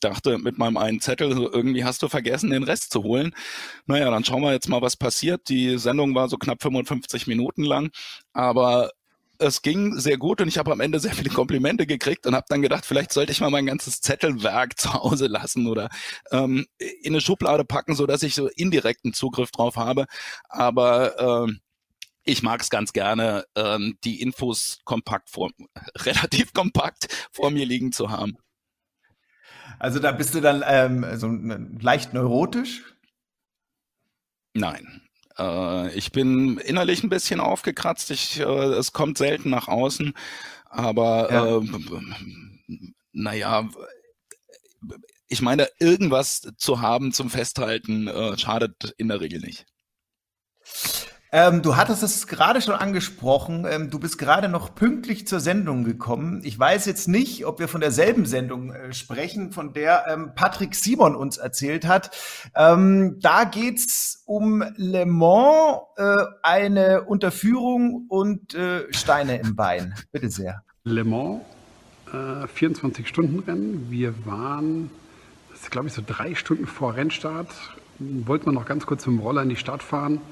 dachte 0.00 0.38
mit 0.38 0.58
meinem 0.58 0.76
einen 0.76 1.00
Zettel, 1.00 1.32
so 1.32 1.50
irgendwie 1.52 1.84
hast 1.84 2.02
du 2.02 2.08
vergessen, 2.08 2.50
den 2.50 2.64
Rest 2.64 2.90
zu 2.90 3.04
holen. 3.04 3.32
Naja, 3.86 4.10
dann 4.10 4.24
schauen 4.24 4.42
wir 4.42 4.52
jetzt 4.52 4.68
mal, 4.68 4.82
was 4.82 4.96
passiert. 4.96 5.48
Die 5.48 5.78
Sendung 5.78 6.14
war 6.14 6.28
so 6.28 6.38
knapp 6.38 6.62
55 6.62 7.28
Minuten 7.28 7.62
lang, 7.62 7.90
aber 8.32 8.90
es 9.38 9.62
ging 9.62 9.98
sehr 9.98 10.18
gut 10.18 10.40
und 10.40 10.48
ich 10.48 10.58
habe 10.58 10.72
am 10.72 10.80
Ende 10.80 11.00
sehr 11.00 11.14
viele 11.14 11.30
Komplimente 11.30 11.86
gekriegt 11.86 12.26
und 12.26 12.34
habe 12.34 12.46
dann 12.48 12.62
gedacht, 12.62 12.86
vielleicht 12.86 13.12
sollte 13.12 13.32
ich 13.32 13.40
mal 13.40 13.50
mein 13.50 13.66
ganzes 13.66 14.00
Zettelwerk 14.00 14.78
zu 14.80 14.92
Hause 14.92 15.26
lassen 15.26 15.66
oder 15.66 15.88
ähm, 16.30 16.66
in 16.78 17.12
eine 17.12 17.20
Schublade 17.20 17.64
packen, 17.64 17.94
so 17.94 18.06
dass 18.06 18.22
ich 18.22 18.34
so 18.34 18.48
indirekten 18.48 19.12
Zugriff 19.12 19.50
drauf 19.50 19.76
habe. 19.76 20.06
Aber 20.48 21.46
ähm, 21.46 21.60
ich 22.24 22.42
mag 22.42 22.60
es 22.60 22.70
ganz 22.70 22.92
gerne, 22.92 23.44
ähm, 23.54 23.98
die 24.04 24.20
Infos 24.20 24.80
kompakt 24.84 25.30
vor, 25.30 25.50
relativ 25.96 26.52
kompakt 26.52 27.08
vor 27.32 27.50
mir 27.50 27.66
liegen 27.66 27.92
zu 27.92 28.10
haben. 28.10 28.36
Also 29.78 29.98
da 29.98 30.12
bist 30.12 30.34
du 30.34 30.40
dann 30.40 30.64
ähm, 30.66 31.06
so 31.18 31.28
leicht 31.80 32.14
neurotisch? 32.14 32.82
Nein. 34.54 35.05
Äh, 35.38 35.94
ich 35.94 36.12
bin 36.12 36.58
innerlich 36.58 37.02
ein 37.02 37.08
bisschen 37.08 37.40
aufgekratzt. 37.40 38.10
Ich, 38.10 38.40
äh, 38.40 38.44
es 38.44 38.92
kommt 38.92 39.18
selten 39.18 39.50
nach 39.50 39.68
außen, 39.68 40.14
aber 40.66 41.32
ja. 41.32 41.58
äh, 41.58 42.00
naja, 43.12 43.68
ich 45.28 45.42
meine, 45.42 45.68
irgendwas 45.78 46.48
zu 46.56 46.80
haben 46.80 47.12
zum 47.12 47.30
Festhalten 47.30 48.06
äh, 48.08 48.38
schadet 48.38 48.94
in 48.96 49.08
der 49.08 49.20
Regel 49.20 49.40
nicht. 49.40 49.66
Ähm, 51.36 51.60
du 51.60 51.76
hattest 51.76 52.02
es 52.02 52.26
gerade 52.28 52.62
schon 52.62 52.72
angesprochen. 52.72 53.66
Ähm, 53.68 53.90
du 53.90 53.98
bist 53.98 54.16
gerade 54.16 54.48
noch 54.48 54.74
pünktlich 54.74 55.26
zur 55.26 55.38
Sendung 55.38 55.84
gekommen. 55.84 56.40
Ich 56.44 56.58
weiß 56.58 56.86
jetzt 56.86 57.08
nicht, 57.08 57.44
ob 57.44 57.58
wir 57.58 57.68
von 57.68 57.82
derselben 57.82 58.24
Sendung 58.24 58.72
äh, 58.72 58.94
sprechen, 58.94 59.52
von 59.52 59.74
der 59.74 60.06
ähm, 60.08 60.30
Patrick 60.34 60.74
Simon 60.74 61.14
uns 61.14 61.36
erzählt 61.36 61.86
hat. 61.86 62.10
Ähm, 62.54 63.18
da 63.20 63.44
geht's 63.44 64.22
um 64.24 64.64
Le 64.76 65.04
Mans, 65.04 65.80
äh, 65.98 66.24
eine 66.42 67.02
Unterführung 67.02 68.06
und 68.08 68.54
äh, 68.54 68.90
Steine 68.94 69.38
im 69.38 69.56
Bein. 69.56 69.94
Bitte 70.12 70.30
sehr. 70.30 70.62
Le 70.84 71.04
Mans, 71.04 71.42
24-Stunden-Rennen. 72.14 73.88
Äh, 73.88 73.90
wir 73.90 74.14
waren, 74.24 74.90
das 75.50 75.64
ist 75.64 75.70
glaube 75.70 75.88
ich 75.88 75.92
so 75.92 76.00
drei 76.06 76.34
Stunden 76.34 76.66
vor 76.66 76.94
Rennstart. 76.94 77.50
Wollten 77.98 78.46
wir 78.46 78.52
noch 78.52 78.64
ganz 78.64 78.86
kurz 78.86 79.06
mit 79.06 79.18
dem 79.18 79.20
Roller 79.20 79.42
in 79.42 79.50
die 79.50 79.56
Stadt 79.56 79.82
fahren 79.82 80.22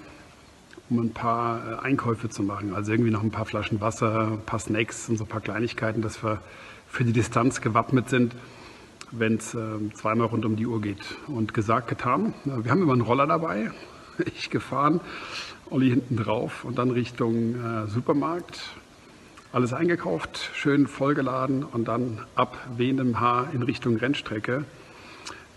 um 0.98 1.06
ein 1.06 1.12
paar 1.12 1.80
äh, 1.82 1.84
Einkäufe 1.84 2.28
zu 2.28 2.42
machen. 2.42 2.74
Also 2.74 2.92
irgendwie 2.92 3.10
noch 3.10 3.22
ein 3.22 3.30
paar 3.30 3.46
Flaschen 3.46 3.80
Wasser, 3.80 4.28
ein 4.32 4.42
paar 4.42 4.58
Snacks 4.58 5.08
und 5.08 5.16
so 5.16 5.24
ein 5.24 5.28
paar 5.28 5.40
Kleinigkeiten, 5.40 6.02
dass 6.02 6.22
wir 6.22 6.40
für 6.88 7.04
die 7.04 7.12
Distanz 7.12 7.60
gewappnet 7.60 8.08
sind, 8.08 8.34
wenn 9.10 9.36
es 9.36 9.54
äh, 9.54 9.60
zweimal 9.94 10.28
rund 10.28 10.44
um 10.44 10.56
die 10.56 10.66
Uhr 10.66 10.80
geht. 10.80 11.02
Und 11.26 11.54
gesagt, 11.54 11.88
getan. 11.88 12.34
Wir 12.44 12.70
haben 12.70 12.82
immer 12.82 12.92
einen 12.92 13.02
Roller 13.02 13.26
dabei. 13.26 13.70
Ich 14.36 14.48
gefahren, 14.48 15.00
Olli 15.70 15.90
hinten 15.90 16.16
drauf 16.16 16.64
und 16.64 16.78
dann 16.78 16.92
Richtung 16.92 17.56
äh, 17.56 17.88
Supermarkt. 17.88 18.60
Alles 19.52 19.72
eingekauft, 19.72 20.50
schön 20.54 20.86
vollgeladen 20.86 21.64
und 21.64 21.88
dann 21.88 22.20
ab 22.36 22.56
wehendem 22.76 23.18
Haar 23.18 23.48
in 23.52 23.64
Richtung 23.64 23.96
Rennstrecke. 23.96 24.64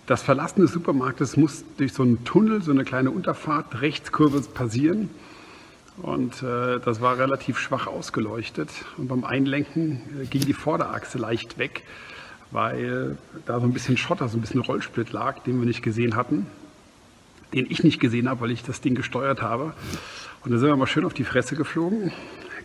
Das 0.08 0.24
Verlassen 0.24 0.62
des 0.62 0.72
Supermarktes 0.72 1.36
muss 1.36 1.66
durch 1.76 1.92
so 1.92 2.02
einen 2.02 2.24
Tunnel, 2.24 2.64
so 2.64 2.72
eine 2.72 2.86
kleine 2.86 3.12
Unterfahrt, 3.12 3.82
Rechtskurve 3.82 4.40
passieren. 4.42 5.10
Und 6.02 6.44
äh, 6.44 6.80
das 6.80 7.02
war 7.02 7.18
relativ 7.18 7.58
schwach 7.58 7.88
ausgeleuchtet. 7.88 8.70
Und 8.98 9.08
beim 9.08 9.24
Einlenken 9.24 10.02
äh, 10.22 10.26
ging 10.26 10.46
die 10.46 10.54
Vorderachse 10.54 11.18
leicht 11.18 11.58
weg, 11.58 11.84
weil 12.52 13.18
da 13.46 13.60
so 13.60 13.66
ein 13.66 13.74
bisschen 13.74 13.98
Schotter, 13.98 14.28
so 14.28 14.38
ein 14.38 14.42
bisschen 14.42 14.62
Rollsplit 14.62 15.12
lag, 15.12 15.40
den 15.40 15.60
wir 15.60 15.66
nicht 15.66 15.82
gesehen 15.82 16.16
hatten. 16.16 16.46
Den 17.54 17.66
ich 17.70 17.84
nicht 17.84 18.00
gesehen 18.00 18.30
habe, 18.30 18.42
weil 18.42 18.52
ich 18.52 18.64
das 18.64 18.82
Ding 18.82 18.94
gesteuert 18.94 19.42
habe. 19.42 19.74
Und 20.44 20.52
da 20.52 20.58
sind 20.58 20.68
wir 20.68 20.76
mal 20.76 20.88
schön 20.88 21.06
auf 21.06 21.14
die 21.14 21.24
Fresse 21.24 21.56
geflogen 21.56 22.12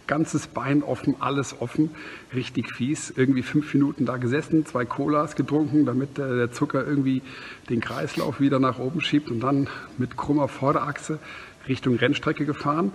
ganzes 0.07 0.47
Bein 0.47 0.83
offen, 0.83 1.17
alles 1.21 1.61
offen, 1.61 1.91
richtig 2.35 2.73
fies. 2.73 3.13
Irgendwie 3.17 3.43
fünf 3.43 3.73
Minuten 3.75 4.07
da 4.07 4.17
gesessen, 4.17 4.67
zwei 4.67 4.85
Colas 4.85 5.37
getrunken, 5.37 5.87
damit 5.87 6.19
äh, 6.19 6.37
der 6.37 6.53
Zucker 6.53 6.87
irgendwie 6.87 7.23
den 7.71 7.81
Kreislauf 7.81 8.41
wieder 8.41 8.59
nach 8.59 8.79
oben 8.79 9.01
schiebt 9.01 9.31
und 9.31 9.41
dann 9.41 9.69
mit 9.99 10.17
krummer 10.17 10.49
Vorderachse 10.49 11.19
Richtung 11.69 11.97
Rennstrecke 11.97 12.47
gefahren. 12.47 12.93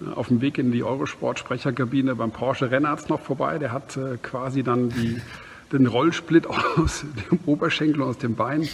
Äh, 0.00 0.14
auf 0.14 0.28
dem 0.28 0.40
Weg 0.40 0.58
in 0.58 0.72
die 0.72 0.82
Eurosport-Sprecherkabine 0.82 2.14
beim 2.16 2.30
Porsche 2.30 2.70
Rennarzt 2.70 3.08
noch 3.08 3.20
vorbei. 3.20 3.58
Der 3.58 3.72
hat 3.72 3.96
äh, 3.96 4.16
quasi 4.22 4.62
dann 4.62 4.90
die, 4.90 5.20
den 5.72 5.86
Rollsplit 5.86 6.46
aus 6.76 7.04
dem 7.30 7.40
Oberschenkel 7.46 8.02
und 8.02 8.08
aus 8.08 8.18
dem 8.18 8.34
Bein 8.36 8.68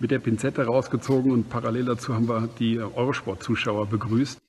mit 0.00 0.10
der 0.10 0.18
Pinzette 0.18 0.64
rausgezogen 0.66 1.30
und 1.32 1.48
parallel 1.48 1.84
dazu 1.84 2.14
haben 2.14 2.28
wir 2.28 2.48
die 2.58 2.78
Eurosport-Zuschauer 2.78 3.86
begrüßt. 3.86 4.40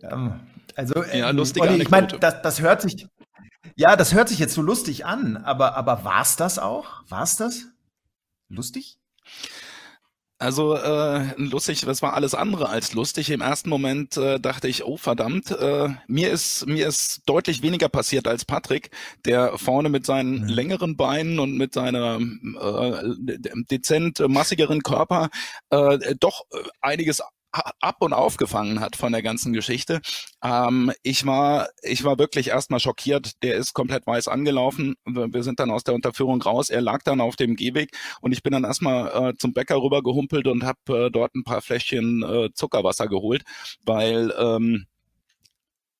Ja, 0.00 0.40
also, 0.76 1.02
ja, 1.02 1.30
ähm, 1.30 1.36
lustige 1.36 1.66
Olli, 1.66 1.82
ich 1.82 1.90
meine, 1.90 2.06
das, 2.06 2.40
das 2.40 2.60
hört 2.60 2.82
sich, 2.82 3.08
ja, 3.74 3.96
das 3.96 4.14
hört 4.14 4.28
sich 4.28 4.38
jetzt 4.38 4.54
so 4.54 4.62
lustig 4.62 5.04
an, 5.04 5.36
aber, 5.36 5.76
aber 5.76 6.04
war 6.04 6.22
es 6.22 6.36
das 6.36 6.60
auch? 6.60 7.02
War 7.08 7.24
es 7.24 7.36
das? 7.36 7.66
Lustig? 8.48 8.98
Also 10.40 10.76
äh, 10.76 11.34
lustig, 11.36 11.80
das 11.80 12.00
war 12.00 12.14
alles 12.14 12.32
andere 12.34 12.68
als 12.68 12.92
lustig. 12.92 13.30
Im 13.30 13.40
ersten 13.40 13.68
Moment 13.68 14.16
äh, 14.16 14.38
dachte 14.38 14.68
ich, 14.68 14.84
oh 14.84 14.96
verdammt, 14.96 15.50
äh, 15.50 15.88
mir 16.06 16.30
ist 16.30 16.64
mir 16.66 16.86
ist 16.86 17.22
deutlich 17.26 17.62
weniger 17.62 17.88
passiert 17.88 18.28
als 18.28 18.44
Patrick, 18.44 18.90
der 19.24 19.58
vorne 19.58 19.88
mit 19.88 20.06
seinen 20.06 20.42
mhm. 20.42 20.48
längeren 20.48 20.96
Beinen 20.96 21.40
und 21.40 21.56
mit 21.56 21.74
seiner 21.74 22.20
äh, 22.20 23.38
dezent 23.68 24.20
massigeren 24.28 24.82
Körper 24.84 25.28
äh, 25.70 26.14
doch 26.20 26.44
äh, 26.52 26.58
einiges 26.82 27.20
ab 27.52 27.96
und 28.00 28.12
aufgefangen 28.12 28.80
hat 28.80 28.96
von 28.96 29.12
der 29.12 29.22
ganzen 29.22 29.52
Geschichte. 29.52 30.00
Ähm, 30.42 30.92
ich 31.02 31.26
war, 31.26 31.68
ich 31.82 32.04
war 32.04 32.18
wirklich 32.18 32.48
erstmal 32.48 32.80
schockiert. 32.80 33.42
Der 33.42 33.56
ist 33.56 33.74
komplett 33.74 34.06
weiß 34.06 34.28
angelaufen. 34.28 34.96
Wir 35.04 35.42
sind 35.42 35.60
dann 35.60 35.70
aus 35.70 35.84
der 35.84 35.94
Unterführung 35.94 36.42
raus. 36.42 36.70
Er 36.70 36.80
lag 36.80 37.02
dann 37.02 37.20
auf 37.20 37.36
dem 37.36 37.56
Gehweg 37.56 37.90
und 38.20 38.32
ich 38.32 38.42
bin 38.42 38.52
dann 38.52 38.64
erstmal 38.64 39.30
äh, 39.30 39.36
zum 39.36 39.52
Bäcker 39.52 39.76
rüber 39.82 40.02
gehumpelt 40.02 40.46
und 40.46 40.64
habe 40.64 41.06
äh, 41.06 41.10
dort 41.10 41.34
ein 41.34 41.44
paar 41.44 41.62
Fläschchen 41.62 42.22
äh, 42.22 42.50
Zuckerwasser 42.54 43.08
geholt, 43.08 43.42
weil 43.84 44.32
ähm, 44.38 44.86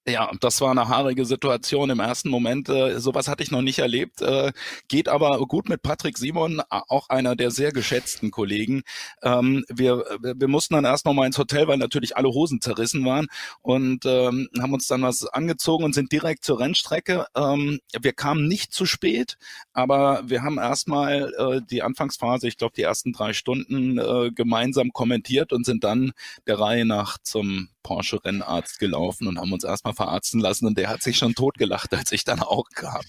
ja, 0.09 0.31
das 0.41 0.61
war 0.61 0.71
eine 0.71 0.89
haarige 0.89 1.25
Situation 1.25 1.91
im 1.91 2.01
ersten 2.01 2.31
Moment. 2.31 2.69
Äh, 2.69 2.99
sowas 3.01 3.29
hatte 3.29 3.43
ich 3.43 3.51
noch 3.51 3.63
nicht 3.63 3.79
erlebt. 3.79 4.23
Äh, 4.23 4.53
geht 4.89 5.09
aber 5.09 5.39
gut 5.47 5.69
mit 5.69 5.83
Patrick 5.83 6.19
Simon, 6.19 6.63
auch 6.71 7.09
einer 7.09 7.37
der 7.37 7.51
sehr 7.51 7.73
geschätzten 7.73 8.31
Kollegen. 8.31 8.83
Ähm, 9.23 9.65
wir, 9.69 10.05
wir 10.21 10.49
mussten 10.49 10.75
dann 10.75 10.85
erst 10.85 11.05
noch 11.05 11.15
mal 11.15 11.27
ins 11.27 11.39
Hotel, 11.39 11.69
weil 11.69 11.79
natürlich 11.79 12.17
alle 12.17 12.29
Hosen 12.29 12.61
zerrissen 12.61 13.05
waren 13.05 13.27
und 13.63 14.05
ähm, 14.07 14.49
haben 14.61 14.73
uns 14.73 14.87
dann 14.87 15.03
was 15.03 15.27
angezogen 15.27 15.85
und 15.85 15.95
sind 15.95 16.13
direkt 16.13 16.45
zur 16.45 16.61
Rennstrecke. 16.61 17.27
Ähm, 17.35 17.81
wir 18.01 18.13
kamen 18.13 18.49
nicht 18.49 18.73
zu 18.73 18.87
spät, 18.87 19.37
aber 19.73 20.23
wir 20.25 20.43
haben 20.43 20.59
erstmal 20.59 21.33
äh, 21.39 21.61
die 21.69 21.83
Anfangsphase, 21.83 22.49
ich 22.49 22.57
glaube 22.57 22.75
die 22.77 22.83
ersten 22.83 23.13
drei 23.13 23.33
Stunden 23.33 23.99
äh, 23.99 24.31
gemeinsam 24.33 24.91
kommentiert 24.93 25.53
und 25.53 25.67
sind 25.67 25.85
dann 25.85 26.13
der 26.47 26.59
Reihe 26.59 26.85
nach 26.85 27.19
zum 27.23 27.69
Porsche-Rennarzt 27.89 28.79
gelaufen 28.79 29.27
und 29.27 29.39
haben 29.39 29.53
uns 29.53 29.65
erstmal 29.65 29.95
verarzten 29.99 30.41
lassen 30.41 30.67
und 30.67 30.79
der 30.79 30.89
hat 30.89 31.03
sich 31.03 31.19
schon 31.19 31.35
totgelacht, 31.35 31.93
als 31.95 32.13
ich 32.13 32.25
dann 32.25 32.41
auch 32.41 32.71
kam. 32.75 33.03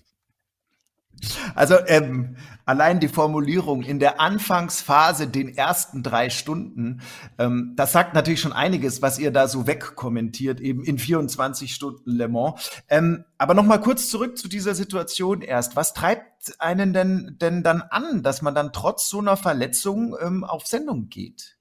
Also 1.56 1.76
ähm, 1.88 2.36
allein 2.66 3.00
die 3.00 3.08
Formulierung 3.08 3.82
in 3.82 4.00
der 4.00 4.20
Anfangsphase, 4.20 5.28
den 5.28 5.56
ersten 5.56 6.04
drei 6.04 6.30
Stunden, 6.30 7.02
ähm, 7.38 7.74
das 7.76 7.92
sagt 7.92 8.14
natürlich 8.14 8.42
schon 8.42 8.54
einiges, 8.54 9.02
was 9.02 9.20
ihr 9.20 9.32
da 9.32 9.48
so 9.48 9.68
wegkommentiert, 9.68 10.62
eben 10.62 10.84
in 10.84 10.98
24 10.98 11.74
Stunden 11.74 12.12
Le 12.12 12.28
Mans. 12.28 12.70
Ähm, 12.88 13.26
aber 13.38 13.54
nochmal 13.54 13.82
kurz 13.82 14.10
zurück 14.10 14.38
zu 14.38 14.48
dieser 14.48 14.76
Situation 14.76 15.42
erst. 15.42 15.76
Was 15.76 15.94
treibt 15.94 16.60
einen 16.60 16.94
denn, 16.94 17.38
denn 17.40 17.64
dann 17.64 17.82
an, 17.82 18.24
dass 18.24 18.42
man 18.42 18.56
dann 18.56 18.72
trotz 18.72 19.10
so 19.10 19.20
einer 19.20 19.38
Verletzung 19.38 20.16
ähm, 20.22 20.44
auf 20.44 20.68
Sendung 20.68 21.10
geht? 21.10 21.59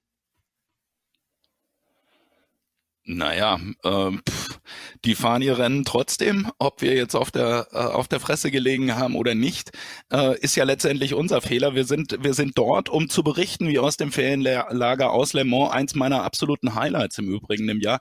Naja, 3.11 3.59
äh, 3.83 4.11
pff, 4.11 4.59
die 5.03 5.15
fahren 5.15 5.41
ihr 5.41 5.57
Rennen 5.57 5.83
trotzdem, 5.83 6.51
ob 6.59 6.83
wir 6.83 6.93
jetzt 6.93 7.15
auf 7.15 7.31
der 7.31 7.67
äh, 7.71 7.77
auf 7.77 8.07
der 8.07 8.19
Fresse 8.19 8.51
gelegen 8.51 8.95
haben 8.95 9.15
oder 9.15 9.33
nicht, 9.33 9.71
äh, 10.13 10.39
ist 10.39 10.55
ja 10.55 10.63
letztendlich 10.63 11.15
unser 11.15 11.41
Fehler. 11.41 11.73
Wir 11.73 11.85
sind 11.85 12.23
wir 12.23 12.35
sind 12.35 12.55
dort, 12.55 12.87
um 12.87 13.09
zu 13.09 13.23
berichten, 13.23 13.67
wie 13.67 13.79
aus 13.79 13.97
dem 13.97 14.11
Ferienlager 14.11 15.11
aus 15.11 15.33
Le 15.33 15.43
Mans, 15.43 15.71
eins 15.71 15.95
meiner 15.95 16.23
absoluten 16.23 16.75
Highlights 16.75 17.17
im 17.17 17.33
Übrigen 17.33 17.67
im 17.67 17.81
Jahr. 17.81 17.99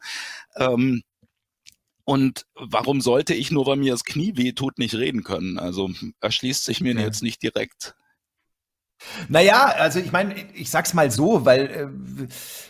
Ähm, 0.57 1.03
und 2.05 2.44
warum 2.55 3.01
sollte 3.01 3.33
ich 3.33 3.51
nur, 3.51 3.64
weil 3.64 3.77
mir 3.77 3.92
das 3.92 4.05
Knie 4.05 4.37
weh 4.37 4.53
tut, 4.53 4.79
nicht 4.79 4.94
reden 4.94 5.25
können? 5.25 5.59
Also 5.59 5.90
erschließt 6.21 6.64
sich 6.64 6.83
mir 6.83 6.92
ja. 6.94 7.01
jetzt 7.01 7.23
nicht 7.23 7.42
direkt. 7.42 7.94
Naja, 9.29 9.67
also 9.67 10.01
ich 10.01 10.13
meine, 10.13 10.35
ich 10.55 10.71
sag's 10.71 10.93
mal 10.93 11.11
so, 11.11 11.45
weil 11.45 11.67
äh, 11.67 12.27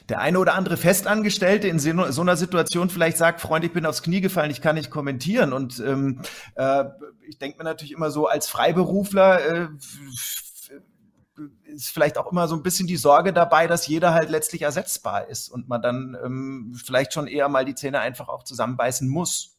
der 0.08 0.20
eine 0.20 0.38
oder 0.38 0.54
andere 0.54 0.76
Festangestellte 0.76 1.68
in 1.68 1.78
so, 1.78 2.10
so 2.10 2.20
einer 2.20 2.36
Situation 2.36 2.90
vielleicht 2.90 3.16
sagt, 3.16 3.40
Freund, 3.40 3.64
ich 3.64 3.72
bin 3.72 3.86
aufs 3.86 4.02
Knie 4.02 4.20
gefallen, 4.20 4.50
ich 4.50 4.60
kann 4.60 4.76
nicht 4.76 4.90
kommentieren. 4.90 5.52
Und 5.52 5.80
ähm, 5.80 6.20
äh, 6.54 6.84
ich 7.26 7.38
denke 7.38 7.58
mir 7.58 7.64
natürlich 7.64 7.92
immer 7.92 8.10
so, 8.10 8.26
als 8.26 8.48
Freiberufler 8.48 9.46
äh, 9.46 9.68
ist 11.64 11.90
vielleicht 11.90 12.18
auch 12.18 12.30
immer 12.30 12.48
so 12.48 12.56
ein 12.56 12.62
bisschen 12.62 12.86
die 12.86 12.96
Sorge 12.96 13.32
dabei, 13.32 13.66
dass 13.66 13.86
jeder 13.86 14.12
halt 14.12 14.30
letztlich 14.30 14.62
ersetzbar 14.62 15.28
ist 15.28 15.48
und 15.48 15.68
man 15.68 15.82
dann 15.82 16.16
ähm, 16.24 16.78
vielleicht 16.84 17.12
schon 17.12 17.26
eher 17.26 17.48
mal 17.48 17.64
die 17.64 17.74
Zähne 17.74 18.00
einfach 18.00 18.28
auch 18.28 18.44
zusammenbeißen 18.44 19.08
muss. 19.08 19.56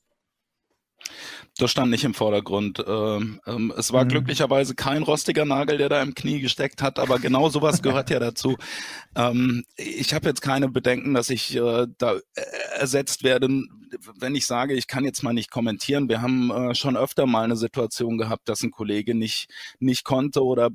Das 1.59 1.71
stand 1.71 1.91
nicht 1.91 2.05
im 2.05 2.13
Vordergrund. 2.13 2.81
Ähm, 2.87 3.41
ähm, 3.45 3.73
es 3.77 3.91
war 3.91 4.05
mhm. 4.05 4.09
glücklicherweise 4.09 4.75
kein 4.75 5.03
rostiger 5.03 5.43
Nagel, 5.43 5.77
der 5.77 5.89
da 5.89 6.01
im 6.01 6.15
Knie 6.15 6.39
gesteckt 6.39 6.81
hat, 6.81 6.99
aber 6.99 7.19
genau 7.19 7.49
sowas 7.49 7.81
gehört 7.83 8.09
ja 8.09 8.19
dazu. 8.19 8.55
Ähm, 9.13 9.65
ich 9.75 10.13
habe 10.13 10.29
jetzt 10.29 10.41
keine 10.41 10.69
Bedenken, 10.69 11.13
dass 11.13 11.29
ich 11.29 11.53
äh, 11.57 11.87
da 11.97 12.13
äh, 12.15 12.41
ersetzt 12.77 13.23
werde, 13.23 13.49
wenn 14.15 14.35
ich 14.35 14.45
sage, 14.45 14.73
ich 14.73 14.87
kann 14.87 15.03
jetzt 15.03 15.21
mal 15.21 15.33
nicht 15.33 15.51
kommentieren. 15.51 16.07
Wir 16.07 16.21
haben 16.21 16.49
äh, 16.49 16.75
schon 16.75 16.95
öfter 16.95 17.25
mal 17.25 17.43
eine 17.43 17.57
Situation 17.57 18.17
gehabt, 18.17 18.47
dass 18.47 18.63
ein 18.63 18.71
Kollege 18.71 19.13
nicht, 19.13 19.49
nicht 19.79 20.05
konnte 20.05 20.45
oder 20.45 20.69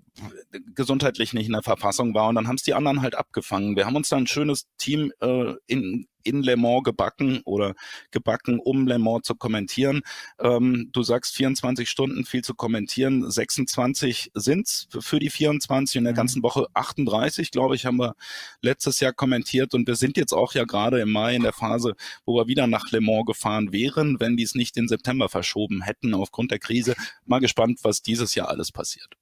gesundheitlich 0.75 1.33
nicht 1.33 1.47
in 1.47 1.53
der 1.53 1.63
Verfassung 1.63 2.13
war 2.15 2.29
und 2.29 2.35
dann 2.35 2.47
haben 2.47 2.57
es 2.57 2.63
die 2.63 2.75
anderen 2.75 3.01
halt 3.01 3.15
abgefangen. 3.15 3.75
Wir 3.75 3.87
haben 3.87 3.97
uns 3.97 4.11
da 4.11 4.17
ein 4.17 4.27
schönes 4.27 4.67
Team 4.77 5.13
äh, 5.21 5.55
in, 5.67 6.09
in 6.25 6.43
Le 6.43 6.57
Mans 6.57 6.83
gebacken 6.85 7.41
oder 7.45 7.75
gebacken, 8.11 8.59
um 8.59 8.87
Le 8.87 8.99
Mans 8.99 9.23
zu 9.25 9.35
kommentieren. 9.35 10.03
Ähm, 10.39 10.91
du 10.93 11.03
sagst 11.03 11.35
24 11.37 11.89
Stunden 11.89 12.25
viel 12.25 12.43
zu 12.43 12.55
kommentieren, 12.55 13.31
26 13.31 14.31
sind's 14.35 14.89
für 14.99 15.19
die 15.19 15.31
24 15.31 15.97
in 15.97 16.05
der 16.05 16.13
mhm. 16.13 16.17
ganzen 16.17 16.43
Woche 16.43 16.67
38, 16.75 17.51
glaube 17.51 17.75
ich, 17.75 17.87
haben 17.87 17.99
wir 17.99 18.15
letztes 18.61 19.01
Jahr 19.01 19.13
kommentiert 19.13 19.75
und 19.75 19.87
wir 19.87 19.97
sind 19.97 20.17
jetzt 20.17 20.33
auch 20.33 20.55
ja 20.55 20.65
gerade 20.65 21.01
im 21.01 21.11
Mai 21.11 21.37
in 21.37 21.43
der 21.43 21.53
Phase, 21.53 21.95
wo 22.25 22.37
wir 22.37 22.49
wieder 22.49 22.67
nach 22.67 22.91
Le 22.91 23.01
Mans 23.01 23.27
gefahren 23.27 23.73
wären, 23.73 24.19
wenn 24.21 24.37
die 24.37 24.43
es 24.43 24.55
nicht 24.55 24.77
in 24.77 24.89
September 24.89 25.29
verschoben 25.29 25.83
hätten 25.83 26.15
aufgrund 26.15 26.51
der 26.51 26.59
Krise. 26.59 26.95
Mal 27.27 27.41
gespannt, 27.41 27.81
was 27.83 28.03
dieses 28.03 28.35
Jahr 28.35 28.49
alles 28.49 28.73
passiert. 28.73 29.17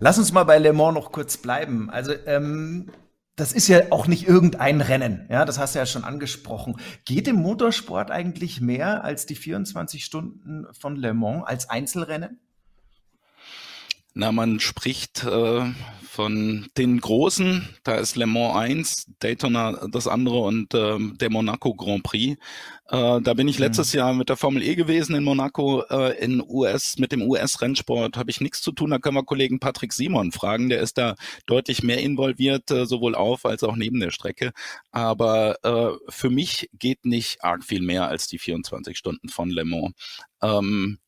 Lass 0.00 0.18
uns 0.18 0.32
mal 0.32 0.44
bei 0.44 0.58
Le 0.58 0.72
Mans 0.72 0.94
noch 0.94 1.12
kurz 1.12 1.36
bleiben. 1.36 1.90
Also 1.90 2.12
ähm, 2.26 2.90
das 3.36 3.52
ist 3.52 3.68
ja 3.68 3.90
auch 3.90 4.06
nicht 4.06 4.28
irgendein 4.28 4.80
Rennen, 4.80 5.26
ja, 5.28 5.44
das 5.44 5.58
hast 5.58 5.74
du 5.74 5.80
ja 5.80 5.86
schon 5.86 6.04
angesprochen. 6.04 6.76
Geht 7.04 7.26
im 7.26 7.36
Motorsport 7.36 8.10
eigentlich 8.10 8.60
mehr 8.60 9.04
als 9.04 9.26
die 9.26 9.34
24 9.34 10.04
Stunden 10.04 10.66
von 10.72 10.96
Le 10.96 11.14
Mans 11.14 11.44
als 11.44 11.68
Einzelrennen? 11.68 12.40
Na, 14.16 14.30
man 14.30 14.60
spricht 14.60 15.24
äh, 15.24 15.72
von 16.14 16.68
den 16.78 17.00
Großen, 17.00 17.68
da 17.82 17.96
ist 17.96 18.14
Le 18.14 18.26
Mans 18.26 18.54
1, 18.54 19.06
Daytona 19.18 19.88
das 19.88 20.06
andere 20.06 20.38
und 20.38 20.72
äh, 20.72 20.96
der 21.16 21.30
Monaco 21.30 21.74
Grand 21.74 22.04
Prix. 22.04 22.38
Äh, 22.88 23.20
da 23.20 23.34
bin 23.34 23.48
ich 23.48 23.58
mhm. 23.58 23.64
letztes 23.64 23.92
mhm. 23.92 23.98
Jahr 23.98 24.14
mit 24.14 24.28
der 24.28 24.36
Formel 24.36 24.62
E 24.62 24.76
gewesen 24.76 25.16
in 25.16 25.24
Monaco. 25.24 25.82
Äh, 25.90 26.16
in 26.24 26.40
US, 26.40 26.96
mit 26.98 27.10
dem 27.10 27.22
US-Rennsport 27.22 28.16
habe 28.16 28.30
ich 28.30 28.40
nichts 28.40 28.62
zu 28.62 28.70
tun. 28.70 28.90
Da 28.90 29.00
können 29.00 29.16
wir 29.16 29.24
Kollegen 29.24 29.58
Patrick 29.58 29.92
Simon 29.92 30.30
fragen. 30.30 30.68
Der 30.68 30.80
ist 30.80 30.96
da 30.96 31.16
deutlich 31.46 31.82
mehr 31.82 31.98
involviert, 31.98 32.70
äh, 32.70 32.86
sowohl 32.86 33.16
auf 33.16 33.44
als 33.44 33.64
auch 33.64 33.74
neben 33.74 33.98
der 33.98 34.12
Strecke. 34.12 34.52
Aber 34.92 35.56
äh, 35.64 35.98
für 36.08 36.30
mich 36.30 36.70
geht 36.78 37.04
nicht 37.04 37.42
arg 37.42 37.64
viel 37.64 37.82
mehr 37.82 38.06
als 38.06 38.28
die 38.28 38.38
24 38.38 38.96
Stunden 38.96 39.28
von 39.28 39.50
Le 39.50 39.64
Mans. 39.64 39.94
Ähm, 40.40 40.98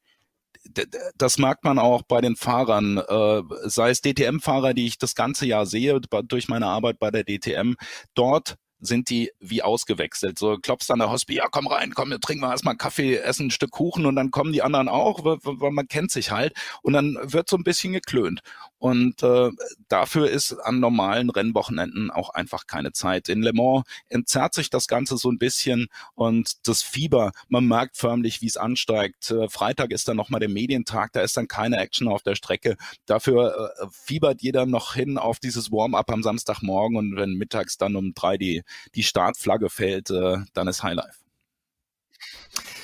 das 1.17 1.39
merkt 1.39 1.65
man 1.65 1.79
auch 1.79 2.03
bei 2.03 2.21
den 2.21 2.37
Fahrern, 2.37 2.99
äh, 2.99 3.43
sei 3.65 3.91
es 3.91 4.01
DTM-Fahrer, 4.01 4.75
die 4.75 4.87
ich 4.87 4.99
das 4.99 5.15
ganze 5.15 5.47
Jahr 5.47 5.67
sehe, 5.67 6.01
durch 6.01 6.49
meine 6.49 6.67
Arbeit 6.67 6.99
bei 6.99 7.11
der 7.11 7.25
DTM. 7.25 7.75
Dort 8.15 8.57
sind 8.81 9.11
die 9.11 9.31
wie 9.41 9.63
ausgewechselt. 9.63 10.39
So 10.39 10.57
klopfst 10.57 10.91
an 10.91 10.99
der 10.99 11.11
Hospi, 11.11 11.35
ja 11.35 11.47
komm 11.51 11.67
rein, 11.67 11.95
komm, 11.95 12.11
wir 12.11 12.21
trinken 12.21 12.45
wir 12.45 12.51
erstmal 12.51 12.77
Kaffee, 12.77 13.17
essen 13.17 13.47
ein 13.47 13.51
Stück 13.51 13.71
Kuchen 13.71 14.07
und 14.07 14.17
dann 14.17 14.31
kommen 14.31 14.53
die 14.53 14.63
anderen 14.63 14.89
auch, 14.89 15.25
weil, 15.25 15.39
weil 15.43 15.71
man 15.71 15.89
kennt 15.89 16.11
sich 16.11 16.31
halt 16.31 16.55
und 16.83 16.93
dann 16.93 17.19
wird 17.23 17.49
so 17.49 17.57
ein 17.57 17.65
bisschen 17.65 17.93
geklönt. 17.93 18.43
Und 18.79 19.23
äh, 19.23 19.51
dafür 19.89 20.31
ist 20.31 20.53
an 20.53 20.81
normalen 20.81 21.31
Rennwochenenden 21.31 22.11
auch 22.11 22.31
einfach 22.31 22.67
keine 22.67 22.93
Zeit. 22.93 23.29
In 23.29 23.43
Le 23.43 23.53
Mans 23.55 23.85
entzerrt 24.09 24.53
sich 24.55 24.69
das 24.69 24.87
Ganze 24.87 25.17
so 25.17 25.31
ein 25.31 25.39
bisschen 25.39 25.89
und 26.15 26.69
das 26.69 26.83
Fieber, 26.83 27.33
man 27.49 27.67
merkt 27.67 27.97
förmlich, 27.97 28.43
wie 28.43 28.47
es 28.47 28.59
ansteigt. 28.59 29.31
Äh, 29.31 29.49
Freitag 29.49 29.93
ist 29.93 30.09
dann 30.09 30.17
nochmal 30.17 30.41
der 30.41 30.51
Medientag, 30.51 31.13
da 31.13 31.23
ist 31.23 31.37
dann 31.37 31.49
keine 31.49 31.79
Action 31.79 32.09
auf 32.09 32.23
der 32.23 32.35
Strecke. 32.35 32.77
Dafür 33.07 33.73
äh, 33.79 33.87
fiebert 33.91 34.43
jeder 34.43 34.67
noch 34.67 34.95
hin 34.95 35.17
auf 35.17 35.41
dieses 35.41 35.73
Warm-up 35.73 36.11
am 36.11 36.23
Samstagmorgen 36.23 36.99
und 36.99 37.17
wenn 37.17 37.35
mittags 37.35 37.79
dann 37.79 37.97
um 37.97 38.13
drei 38.15 38.37
die, 38.37 38.63
die 38.95 39.03
Startflagge 39.03 39.71
fällt, 39.71 40.11
äh, 40.11 40.39
dann 40.55 40.69
ist 40.69 40.83
Highlife. 40.83 41.27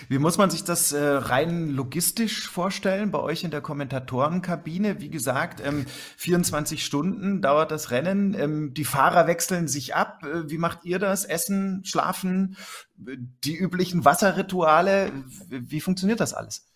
Wie 0.08 0.18
muss 0.18 0.38
man 0.38 0.50
sich 0.50 0.64
das 0.64 0.92
äh, 0.92 1.02
rein 1.02 1.70
logistisch 1.70 2.48
vorstellen 2.48 3.10
bei 3.10 3.18
euch 3.18 3.44
in 3.44 3.50
der 3.50 3.60
Kommentatorenkabine? 3.60 5.00
Wie 5.00 5.10
gesagt, 5.10 5.62
ähm, 5.64 5.86
24 6.16 6.84
Stunden 6.84 7.40
dauert 7.40 7.70
das 7.70 7.90
Rennen. 7.90 8.34
Ähm, 8.34 8.74
die 8.74 8.84
Fahrer 8.84 9.26
wechseln 9.26 9.68
sich 9.68 9.94
ab. 9.94 10.24
Äh, 10.24 10.50
wie 10.50 10.58
macht 10.58 10.84
ihr 10.84 10.98
das? 10.98 11.24
Essen, 11.24 11.84
schlafen, 11.84 12.56
die 12.96 13.56
üblichen 13.56 14.04
Wasserrituale? 14.04 15.12
Wie 15.48 15.80
funktioniert 15.80 16.20
das 16.20 16.34
alles? 16.34 16.66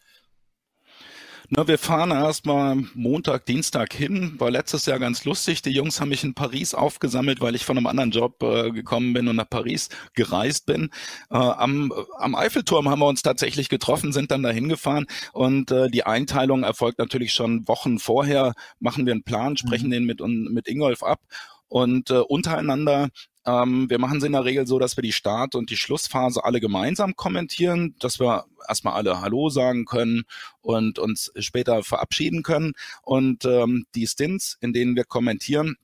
Na, 1.48 1.68
wir 1.68 1.78
fahren 1.78 2.11
erstmal 2.11 2.74
Montag, 2.94 3.46
Dienstag 3.46 3.92
hin. 3.92 4.35
War 4.38 4.50
letztes 4.50 4.85
Jahr 4.87 4.98
ganz 4.98 5.24
lustig. 5.24 5.62
Die 5.62 5.70
Jungs 5.70 6.00
haben 6.00 6.09
mich 6.09 6.24
in 6.24 6.35
Paris 6.35 6.74
aufgesammelt, 6.74 7.40
weil 7.40 7.54
ich 7.54 7.64
von 7.64 7.78
einem 7.78 7.87
anderen 7.87 8.11
Job 8.11 8.42
äh, 8.42 8.72
gekommen 8.72 9.12
bin 9.12 9.28
und 9.28 9.37
nach 9.37 9.48
Paris 9.48 9.88
gereist 10.14 10.66
bin. 10.66 10.90
Äh, 11.30 11.37
am, 11.37 11.92
am 12.18 12.35
Eiffelturm 12.35 12.88
haben 12.88 12.98
wir 12.98 13.06
uns 13.06 13.22
tatsächlich 13.22 13.68
getroffen, 13.68 14.12
sind 14.12 14.32
dann 14.32 14.42
dahin 14.42 14.68
gefahren 14.68 15.06
und 15.32 15.70
äh, 15.70 15.88
die 15.88 16.04
Einteilung 16.04 16.64
erfolgt 16.64 16.98
natürlich 16.98 17.32
schon 17.32 17.68
Wochen 17.68 18.00
vorher. 18.00 18.54
Machen 18.80 19.06
wir 19.06 19.12
einen 19.12 19.22
Plan, 19.22 19.56
sprechen 19.56 19.87
mhm. 19.87 19.92
den 19.92 20.04
mit, 20.04 20.20
mit 20.20 20.66
Ingolf 20.66 21.04
ab 21.04 21.20
und 21.68 22.11
äh, 22.11 22.18
untereinander 22.18 23.09
ähm, 23.46 23.88
wir 23.88 23.98
machen 23.98 24.18
es 24.18 24.24
in 24.24 24.32
der 24.32 24.44
Regel 24.44 24.66
so, 24.66 24.78
dass 24.78 24.96
wir 24.96 25.02
die 25.02 25.12
Start- 25.12 25.54
und 25.54 25.70
die 25.70 25.76
Schlussphase 25.76 26.44
alle 26.44 26.61
gemeinsam 26.61 27.14
kommentieren, 27.14 27.94
dass 28.00 28.18
wir 28.18 28.44
erstmal 28.68 28.94
alle 28.94 29.20
Hallo 29.20 29.48
sagen 29.50 29.85
können 29.85 30.24
und 30.61 30.98
uns 30.98 31.32
später 31.38 31.85
verabschieden 31.85 32.42
können. 32.42 32.72
Und 33.02 33.44
ähm, 33.44 33.87
die 33.94 34.06
Stints, 34.06 34.59
in 34.61 34.72
denen 34.72 34.96
wir 34.96 35.04
kommentieren, 35.04 35.76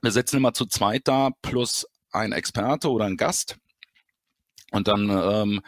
wir 0.00 0.12
sitzen 0.12 0.36
immer 0.36 0.54
zu 0.54 0.66
zweit 0.66 1.08
da, 1.08 1.30
plus 1.42 1.86
ein 2.12 2.32
Experte 2.32 2.90
oder 2.90 3.06
ein 3.06 3.16
Gast. 3.16 3.56
Und 4.70 4.88
dann 4.88 5.10
ähm, 5.10 5.60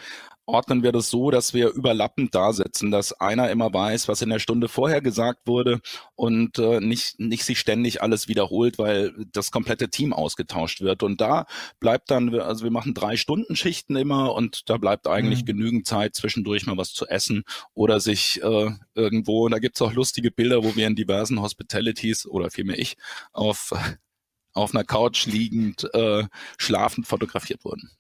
ordnen 0.47 0.83
wir 0.83 0.93
das 0.93 1.11
so, 1.11 1.31
dass 1.31 1.55
wir 1.55 1.71
überlappend 1.71 2.35
da 2.35 2.53
sitzen, 2.53 2.91
dass 2.91 3.13
einer 3.21 3.51
immer 3.51 3.73
weiß, 3.73 4.09
was 4.09 4.23
in 4.23 4.29
der 4.29 4.39
Stunde 4.39 4.69
vorher 4.69 5.01
gesagt 5.01 5.47
wurde 5.47 5.81
und 6.15 6.59
äh, 6.59 6.81
nicht, 6.81 7.19
nicht 7.19 7.45
sich 7.45 7.59
ständig 7.59 8.03
alles 8.03 8.29
wiederholt, 8.29 8.79
weil 8.79 9.15
das 9.33 9.51
komplette 9.51 9.89
Team 9.89 10.13
ausgetauscht 10.13 10.81
wird. 10.81 11.03
Und 11.03 11.21
da 11.21 11.47
bleibt 11.81 12.11
dann, 12.11 12.35
also 12.39 12.65
wir 12.65 12.71
machen 12.71 12.95
drei 12.95 13.17
Stunden 13.17 13.57
Schichten 13.57 13.97
immer 13.97 14.35
und 14.35 14.69
da 14.69 14.77
bleibt 14.77 15.07
eigentlich 15.07 15.43
mhm. 15.43 15.47
genügend 15.47 15.87
Zeit, 15.87 16.15
zwischendurch 16.15 16.67
mal 16.67 16.77
was 16.77 16.93
zu 16.93 17.07
essen 17.07 17.45
oder 17.73 18.01
sich 18.01 18.43
äh, 18.43 18.71
irgendwo, 18.95 19.47
und 19.47 19.53
da 19.53 19.59
gibt's 19.59 19.83
auch 19.83 19.93
lustige 19.93 20.31
Bilder, 20.31 20.63
wo 20.63 20.77
wir 20.77 20.87
in 20.87 20.97
diversen 20.97 21.41
Hospitalities 21.41 22.27
oder 22.27 22.51
vielmehr 22.51 22.79
ich 22.79 22.97
auf, 23.33 23.73
auf 24.53 24.75
einer 24.75 24.85
Couch 24.85 25.27
liegend, 25.27 25.89
äh, 25.95 26.25
schlafend 26.59 27.07
fotografiert 27.07 27.65
wurden. 27.65 27.91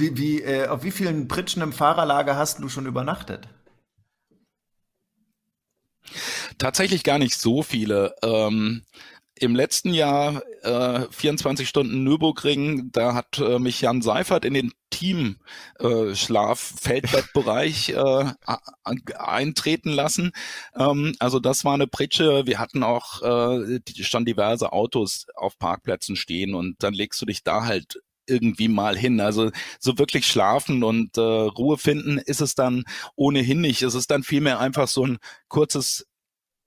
Wie, 0.00 0.16
wie, 0.16 0.40
äh, 0.40 0.66
auf 0.66 0.82
wie 0.82 0.90
vielen 0.90 1.28
Pritschen 1.28 1.62
im 1.62 1.74
Fahrerlager 1.74 2.34
hast 2.34 2.60
du 2.60 2.70
schon 2.70 2.86
übernachtet? 2.86 3.46
Tatsächlich 6.58 7.04
gar 7.04 7.18
nicht 7.18 7.34
so 7.34 7.62
viele. 7.62 8.14
Ähm, 8.22 8.82
Im 9.34 9.54
letzten 9.54 9.92
Jahr 9.92 10.42
äh, 10.62 11.02
24 11.10 11.68
Stunden 11.68 12.02
Nürburgring, 12.02 12.90
da 12.92 13.12
hat 13.14 13.38
äh, 13.38 13.58
mich 13.58 13.82
Jan 13.82 14.00
Seifert 14.02 14.46
in 14.46 14.54
den 14.54 14.72
Teamschlaf-Feldbettbereich 14.90 17.90
äh, 17.90 18.32
eintreten 19.18 19.90
lassen. 19.90 20.32
Ähm, 20.76 21.14
also 21.18 21.40
das 21.40 21.64
war 21.64 21.74
eine 21.74 21.86
Pritsche. 21.86 22.46
Wir 22.46 22.58
hatten 22.58 22.82
auch 22.82 23.20
äh, 23.22 23.80
schon 24.02 24.24
diverse 24.24 24.72
Autos 24.72 25.26
auf 25.34 25.58
Parkplätzen 25.58 26.16
stehen 26.16 26.54
und 26.54 26.82
dann 26.82 26.94
legst 26.94 27.20
du 27.20 27.26
dich 27.26 27.44
da 27.44 27.64
halt 27.64 28.00
irgendwie 28.26 28.68
mal 28.68 28.96
hin. 28.96 29.20
Also 29.20 29.50
so 29.78 29.98
wirklich 29.98 30.26
schlafen 30.26 30.82
und 30.82 31.16
äh, 31.16 31.20
Ruhe 31.20 31.78
finden 31.78 32.18
ist 32.18 32.40
es 32.40 32.54
dann 32.54 32.84
ohnehin 33.16 33.60
nicht. 33.60 33.82
Es 33.82 33.94
ist 33.94 34.10
dann 34.10 34.22
vielmehr 34.22 34.60
einfach 34.60 34.88
so 34.88 35.06
ein 35.06 35.18
kurzes 35.48 36.06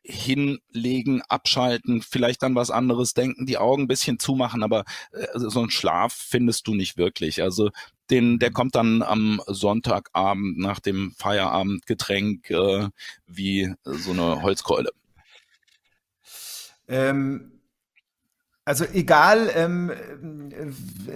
hinlegen, 0.05 1.21
abschalten, 1.29 2.01
vielleicht 2.01 2.43
dann 2.43 2.55
was 2.55 2.71
anderes 2.71 3.13
denken, 3.13 3.45
die 3.45 3.57
Augen 3.57 3.83
ein 3.83 3.87
bisschen 3.87 4.19
zumachen, 4.19 4.61
aber 4.61 4.83
äh, 5.11 5.27
so 5.33 5.61
ein 5.61 5.69
Schlaf 5.69 6.13
findest 6.13 6.67
du 6.67 6.75
nicht 6.75 6.97
wirklich. 6.97 7.41
Also 7.41 7.69
den, 8.09 8.37
der 8.37 8.51
kommt 8.51 8.75
dann 8.75 9.01
am 9.01 9.41
Sonntagabend 9.47 10.57
nach 10.57 10.81
dem 10.81 11.13
Feierabendgetränk 11.17 12.49
äh, 12.49 12.89
wie 13.27 13.73
so 13.85 14.11
eine 14.11 14.41
Holzkeule. 14.41 14.91
Ähm, 16.89 17.52
also 18.65 18.85
egal, 18.93 19.51
ähm, 19.55 19.91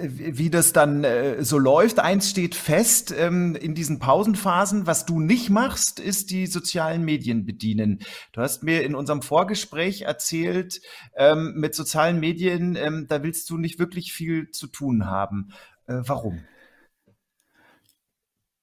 wie 0.01 0.49
das 0.49 0.73
dann 0.73 1.05
äh, 1.05 1.43
so 1.43 1.57
läuft, 1.57 1.99
eins 1.99 2.29
steht 2.29 2.55
fest 2.55 3.13
ähm, 3.17 3.55
in 3.55 3.73
diesen 3.73 3.99
Pausenphasen, 3.99 4.85
was 4.85 5.05
du 5.05 5.21
nicht 5.21 5.49
machst, 5.49 6.01
ist 6.01 6.29
die 6.31 6.47
sozialen 6.47 7.05
Medien 7.05 7.45
bedienen. 7.45 7.99
Du 8.33 8.41
hast 8.41 8.63
mir 8.63 8.83
in 8.83 8.95
unserem 8.95 9.21
Vorgespräch 9.21 10.01
erzählt, 10.01 10.81
ähm, 11.15 11.53
mit 11.55 11.73
sozialen 11.73 12.19
Medien, 12.19 12.75
ähm, 12.75 13.05
da 13.07 13.23
willst 13.23 13.49
du 13.49 13.57
nicht 13.57 13.79
wirklich 13.79 14.11
viel 14.11 14.51
zu 14.51 14.67
tun 14.67 15.05
haben. 15.05 15.53
Äh, 15.87 16.01
warum? 16.05 16.43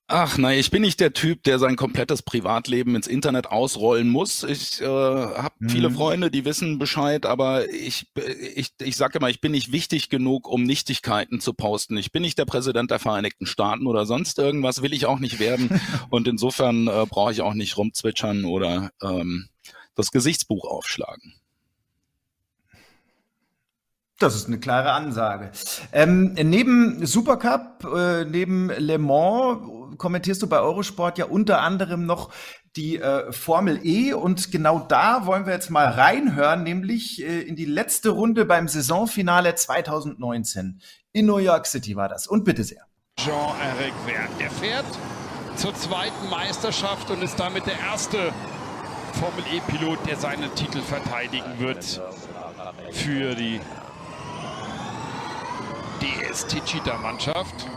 Ach 0.07 0.37
nein, 0.37 0.59
ich 0.59 0.71
bin 0.71 0.83
nicht 0.83 1.01
der 1.01 1.15
Typ, 1.15 1.45
der 1.45 1.59
sein 1.59 1.77
komplettes 1.77 2.23
Privatleben 2.23 2.95
ins 2.95 3.07
Internet 3.07 3.47
ausrollen 3.47 4.11
muss. 4.11 4.43
Ich 4.43 4.83
äh, 4.83 4.85
habe 4.85 5.55
mhm. 5.61 5.69
viele 5.71 5.91
Freunde, 5.91 6.31
die 6.31 6.45
wissen 6.45 6.79
Bescheid, 6.79 7.25
aber 7.25 7.71
ich, 7.71 8.07
ich, 8.55 8.75
ich 8.79 8.97
sage 8.97 9.17
immer, 9.19 9.31
ich 9.31 9.41
bin 9.41 9.53
nicht 9.53 9.73
wichtig 9.73 10.11
genug, 10.11 10.47
um 10.47 10.63
Nichtigkeiten 10.63 11.41
zu 11.41 11.55
posten. 11.55 11.97
Ich 11.97 12.13
bin 12.13 12.21
nicht 12.21 12.37
der 12.37 12.45
Präsident 12.45 12.91
der 12.91 12.99
Vereinigten 12.99 13.47
Staaten 13.47 13.87
oder 13.87 14.05
sonst 14.05 14.39
irgendwas, 14.39 14.83
will 14.83 14.93
ich 14.93 15.07
auch 15.07 15.21
nicht 15.21 15.39
werden. 15.39 15.81
Und 16.11 16.29
insofern 16.29 16.87
äh, 16.87 17.07
brauche 17.09 17.33
ich 17.33 17.41
auch 17.41 17.55
nicht 17.55 17.79
rumzwitschern 17.79 18.45
oder 18.45 18.91
ähm, 19.03 19.49
das 19.95 20.11
Gesichtsbuch 20.11 20.67
aufschlagen. 20.67 21.35
Das 24.19 24.37
ist 24.37 24.47
eine 24.47 24.61
klare 24.61 24.93
Ansage. 24.93 25.51
Ähm, 25.93 26.35
neben 26.35 27.05
Supercup, 27.05 27.85
äh, 27.95 28.25
neben 28.25 28.69
Le 28.69 28.99
Mans 28.99 29.59
kommentierst 29.97 30.43
du 30.43 30.47
bei 30.47 30.61
Eurosport 30.61 31.19
ja 31.19 31.27
unter 31.27 31.61
anderem 31.61 32.07
noch 32.07 32.33
die 32.77 32.99
äh, 32.99 33.31
Formel 33.33 33.81
E 33.85 34.13
und 34.13 34.51
genau 34.51 34.81
da 34.81 35.27
wollen 35.27 35.47
wir 35.47 35.53
jetzt 35.53 35.71
mal 35.71 35.87
reinhören, 35.87 36.63
nämlich 36.63 37.23
äh, 37.23 37.41
in 37.43 37.57
die 37.57 37.65
letzte 37.65 38.11
Runde 38.11 38.45
beim 38.45 38.69
Saisonfinale 38.69 39.55
2019. 39.55 40.81
In 41.13 41.27
New 41.27 41.39
York 41.39 41.67
City 41.67 41.95
war 41.95 42.09
das. 42.09 42.27
Und 42.27 42.45
bitte 42.45 42.65
sehr. 42.65 42.83
Jean-Eric 43.17 43.95
Vert, 44.07 44.41
der 44.41 44.51
fährt 44.51 44.87
zur 45.57 45.75
zweiten 45.75 46.29
Meisterschaft 46.29 47.11
und 47.11 47.23
ist 47.23 47.39
damit 47.39 47.67
der 47.67 47.79
erste 47.79 48.33
Formel 49.13 49.45
E-Pilot, 49.53 49.99
der 50.09 50.17
seinen 50.17 50.53
Titel 50.57 50.81
verteidigen 50.81 51.59
wird 51.61 52.03
für 52.91 53.35
die 53.37 53.61
DS 56.01 56.47
Cheetah 56.49 56.99
Mannschaft 56.99 57.69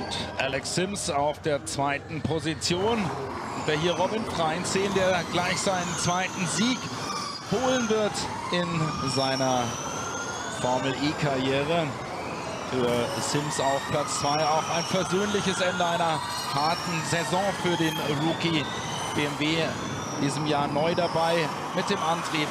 mit 0.00 0.16
Alex 0.38 0.74
Sims 0.74 1.10
auf 1.10 1.40
der 1.42 1.64
zweiten 1.66 2.22
Position. 2.22 2.98
Und 2.98 3.66
wir 3.66 3.78
hier 3.78 3.92
Robin 3.92 4.24
Freins 4.24 4.72
sehen, 4.72 4.92
der 4.94 5.22
gleich 5.32 5.58
seinen 5.58 5.94
zweiten 5.98 6.46
Sieg 6.46 6.78
holen 7.50 7.88
wird 7.88 8.12
in 8.52 9.10
seiner 9.10 9.64
Formel 10.60 10.94
E-Karriere. 11.02 11.86
Für 12.70 13.20
Sims 13.20 13.60
auf 13.60 13.80
Platz 13.90 14.20
2 14.20 14.28
auch 14.28 14.76
ein 14.76 14.84
persönliches 14.84 15.60
Ende 15.60 15.84
einer 15.84 16.20
harten 16.54 17.02
Saison 17.10 17.42
für 17.62 17.76
den 17.76 17.96
Rookie 18.24 18.64
BMW. 19.14 19.64
Diesem 20.22 20.46
Jahr 20.46 20.68
neu 20.68 20.94
dabei 20.94 21.48
mit 21.74 21.90
dem 21.90 21.98
Antrieb 21.98 22.48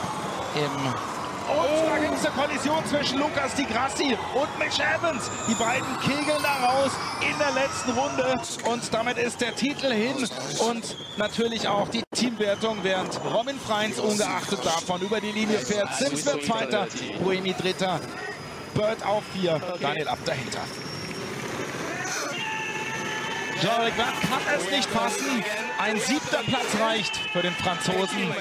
im 0.56 1.19
und 1.50 1.90
da 1.90 1.98
gibt 1.98 2.16
es 2.16 2.26
eine 2.26 2.36
Kollision 2.36 2.86
zwischen 2.86 3.20
Lukas 3.20 3.56
Di 3.56 3.66
Grassi 3.66 4.18
und 4.34 4.60
Mitch 4.60 4.82
Evans. 4.82 5.30
Die 5.48 5.56
beiden 5.56 6.00
kegeln 6.02 6.42
da 6.42 6.68
raus 6.68 6.92
in 7.22 7.38
der 7.38 7.52
letzten 7.52 7.92
Runde. 7.92 8.42
Und 8.66 8.94
damit 8.94 9.18
ist 9.18 9.42
der 9.42 9.56
Titel 9.56 9.92
hin. 9.92 10.16
Und 10.60 10.96
natürlich 11.18 11.68
auch 11.68 11.88
die 11.90 12.04
Teamwertung, 12.16 12.78
während 12.84 13.20
Robin 13.24 13.60
Freins 13.60 14.00
ungeachtet 14.00 14.66
davon 14.66 15.02
über 15.02 15.20
die 15.20 15.32
Linie 15.32 15.60
fährt. 15.60 15.94
Sims 15.96 16.26
wird 16.26 16.44
Zweiter, 16.44 16.88
Buemi 17.24 17.54
Dritter, 17.54 18.00
Bird 18.74 19.06
auf 19.06 19.24
vier, 19.34 19.62
Daniel 19.82 20.08
Ab 20.08 20.20
dahinter. 20.26 20.62
Jean-Luc 23.62 23.98
kann 23.98 24.58
es 24.58 24.72
nicht 24.72 24.90
fassen. 24.90 25.44
Ein 25.80 26.00
siebter 26.00 26.44
Platz 26.48 26.80
reicht 26.80 27.18
für 27.34 27.42
den 27.42 27.54
Franzosen 27.54 28.34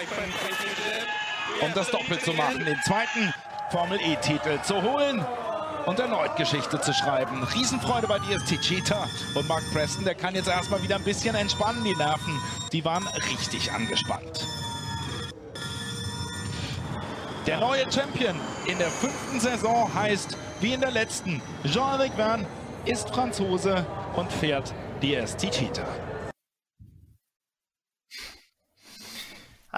um 1.60 1.72
das 1.74 1.90
Doppel 1.90 2.18
zu 2.18 2.32
machen, 2.32 2.64
den 2.64 2.78
zweiten 2.82 3.32
Formel-E-Titel 3.70 4.60
zu 4.62 4.82
holen 4.82 5.24
und 5.86 5.98
erneut 5.98 6.36
Geschichte 6.36 6.80
zu 6.80 6.92
schreiben. 6.92 7.42
Riesenfreude 7.54 8.06
bei 8.06 8.18
ist 8.34 8.46
Tichita 8.46 9.06
und 9.34 9.48
Mark 9.48 9.62
Preston, 9.72 10.04
der 10.04 10.14
kann 10.14 10.34
jetzt 10.34 10.48
erstmal 10.48 10.82
wieder 10.82 10.96
ein 10.96 11.04
bisschen 11.04 11.34
entspannen, 11.34 11.82
die 11.84 11.96
Nerven, 11.96 12.40
die 12.72 12.84
waren 12.84 13.06
richtig 13.30 13.72
angespannt. 13.72 14.46
Der 17.46 17.60
neue 17.60 17.90
Champion 17.90 18.38
in 18.66 18.78
der 18.78 18.90
fünften 18.90 19.40
Saison 19.40 19.90
heißt, 19.94 20.36
wie 20.60 20.74
in 20.74 20.80
der 20.80 20.90
letzten, 20.90 21.40
Jean-Luc 21.64 22.12
Verne 22.16 22.46
ist 22.84 23.08
Franzose 23.08 23.86
und 24.16 24.30
fährt 24.30 24.74
die 25.00 25.14
ST 25.14 25.50
Cheetah. 25.50 26.07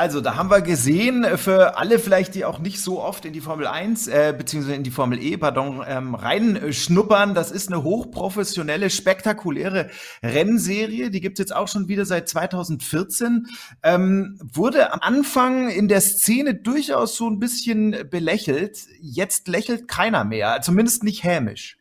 Also, 0.01 0.23
da 0.23 0.35
haben 0.35 0.51
wir 0.51 0.63
gesehen, 0.63 1.25
äh, 1.25 1.37
für 1.37 1.77
alle 1.77 1.99
vielleicht, 1.99 2.35
die 2.35 2.47
auch 2.47 2.59
nicht 2.59 2.81
so 2.81 3.03
oft 3.03 3.27
in 3.27 3.35
die 3.35 3.43
Formel 3.43 3.67
1, 3.67 4.09
äh, 4.09 4.35
beziehungsweise 4.35 4.75
in 4.75 4.83
die 4.83 4.91
Formel 4.91 5.23
E, 5.23 5.37
pardon, 5.37 5.85
ähm, 5.87 6.15
reinschnuppern. 6.15 7.35
Das 7.35 7.51
ist 7.51 7.71
eine 7.71 7.83
hochprofessionelle, 7.83 8.89
spektakuläre 8.89 9.91
Rennserie. 10.23 11.11
Die 11.11 11.21
gibt's 11.21 11.39
jetzt 11.39 11.55
auch 11.55 11.69
schon 11.69 11.89
wieder 11.89 12.07
seit 12.07 12.31
2014. 12.31 13.49
Ähm, 13.83 14.39
wurde 14.41 14.91
am 14.91 15.01
Anfang 15.03 15.69
in 15.69 15.87
der 15.87 16.01
Szene 16.01 16.55
durchaus 16.55 17.17
so 17.17 17.29
ein 17.29 17.39
bisschen 17.39 17.95
belächelt. 18.09 18.79
Jetzt 19.03 19.49
lächelt 19.49 19.87
keiner 19.87 20.25
mehr, 20.25 20.63
zumindest 20.63 21.05
nicht 21.05 21.25
hämisch. 21.25 21.77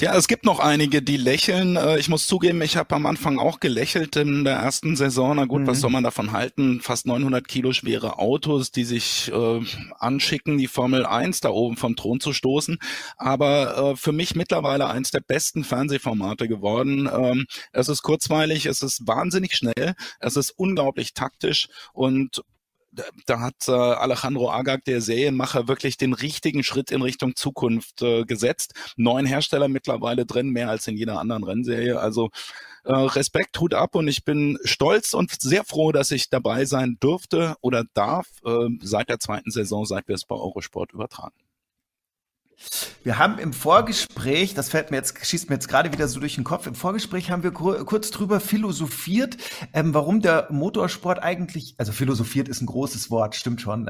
Ja, 0.00 0.14
es 0.14 0.28
gibt 0.28 0.44
noch 0.44 0.60
einige, 0.60 1.02
die 1.02 1.16
lächeln. 1.16 1.74
Äh, 1.74 1.98
ich 1.98 2.08
muss 2.08 2.28
zugeben, 2.28 2.62
ich 2.62 2.76
habe 2.76 2.94
am 2.94 3.04
Anfang 3.04 3.40
auch 3.40 3.58
gelächelt 3.58 4.14
in 4.14 4.44
der 4.44 4.54
ersten 4.54 4.94
Saison. 4.94 5.34
Na 5.34 5.44
gut, 5.44 5.62
mhm. 5.62 5.66
was 5.66 5.80
soll 5.80 5.90
man 5.90 6.04
davon 6.04 6.30
halten? 6.30 6.80
Fast 6.80 7.04
900 7.06 7.48
Kilo 7.48 7.72
schwere 7.72 8.20
Autos, 8.20 8.70
die 8.70 8.84
sich 8.84 9.32
äh, 9.32 9.60
anschicken, 9.98 10.56
die 10.56 10.68
Formel 10.68 11.04
1 11.04 11.40
da 11.40 11.48
oben 11.48 11.76
vom 11.76 11.96
Thron 11.96 12.20
zu 12.20 12.32
stoßen. 12.32 12.78
Aber 13.16 13.76
äh, 13.76 13.96
für 13.96 14.12
mich 14.12 14.36
mittlerweile 14.36 14.86
eins 14.86 15.10
der 15.10 15.20
besten 15.20 15.64
Fernsehformate 15.64 16.46
geworden. 16.46 17.10
Ähm, 17.12 17.46
es 17.72 17.88
ist 17.88 18.02
kurzweilig, 18.02 18.66
es 18.66 18.82
ist 18.82 19.08
wahnsinnig 19.08 19.56
schnell, 19.56 19.96
es 20.20 20.36
ist 20.36 20.50
unglaublich 20.50 21.12
taktisch 21.12 21.66
und 21.92 22.44
da 23.26 23.40
hat 23.40 23.68
äh, 23.68 23.72
Alejandro 23.72 24.50
Agag, 24.50 24.84
der 24.86 25.00
Serienmacher, 25.00 25.68
wirklich 25.68 25.96
den 25.96 26.12
richtigen 26.12 26.64
Schritt 26.64 26.90
in 26.90 27.02
Richtung 27.02 27.36
Zukunft 27.36 28.02
äh, 28.02 28.24
gesetzt. 28.24 28.74
Neun 28.96 29.26
Hersteller 29.26 29.68
mittlerweile 29.68 30.26
drin, 30.26 30.50
mehr 30.50 30.70
als 30.70 30.86
in 30.86 30.96
jeder 30.96 31.18
anderen 31.18 31.44
Rennserie. 31.44 32.00
Also 32.00 32.30
äh, 32.84 32.92
Respekt, 32.92 33.58
Hut 33.60 33.74
ab 33.74 33.94
und 33.94 34.08
ich 34.08 34.24
bin 34.24 34.58
stolz 34.64 35.14
und 35.14 35.30
sehr 35.40 35.64
froh, 35.64 35.92
dass 35.92 36.10
ich 36.10 36.30
dabei 36.30 36.64
sein 36.64 36.96
durfte 37.00 37.56
oder 37.60 37.84
darf 37.94 38.26
äh, 38.44 38.68
seit 38.80 39.08
der 39.08 39.18
zweiten 39.18 39.50
Saison, 39.50 39.84
seit 39.84 40.08
wir 40.08 40.14
es 40.14 40.24
bei 40.24 40.36
Eurosport 40.36 40.92
übertragen. 40.92 41.34
Wir 43.08 43.18
haben 43.18 43.38
im 43.38 43.52
Vorgespräch, 43.52 44.52
das 44.52 44.68
fällt 44.68 44.90
mir 44.90 44.98
jetzt, 44.98 45.24
schießt 45.24 45.48
mir 45.48 45.54
jetzt 45.54 45.68
gerade 45.68 45.92
wieder 45.92 46.08
so 46.08 46.20
durch 46.20 46.34
den 46.34 46.44
Kopf, 46.44 46.66
im 46.66 46.74
Vorgespräch 46.74 47.30
haben 47.30 47.42
wir 47.42 47.52
kurz 47.52 48.10
drüber 48.10 48.38
philosophiert, 48.38 49.38
ähm, 49.72 49.94
warum 49.94 50.20
der 50.20 50.48
Motorsport 50.50 51.22
eigentlich, 51.22 51.74
also 51.78 51.92
philosophiert 51.92 52.48
ist 52.48 52.60
ein 52.60 52.66
großes 52.66 53.10
Wort, 53.10 53.34
stimmt 53.34 53.62
schon, 53.62 53.88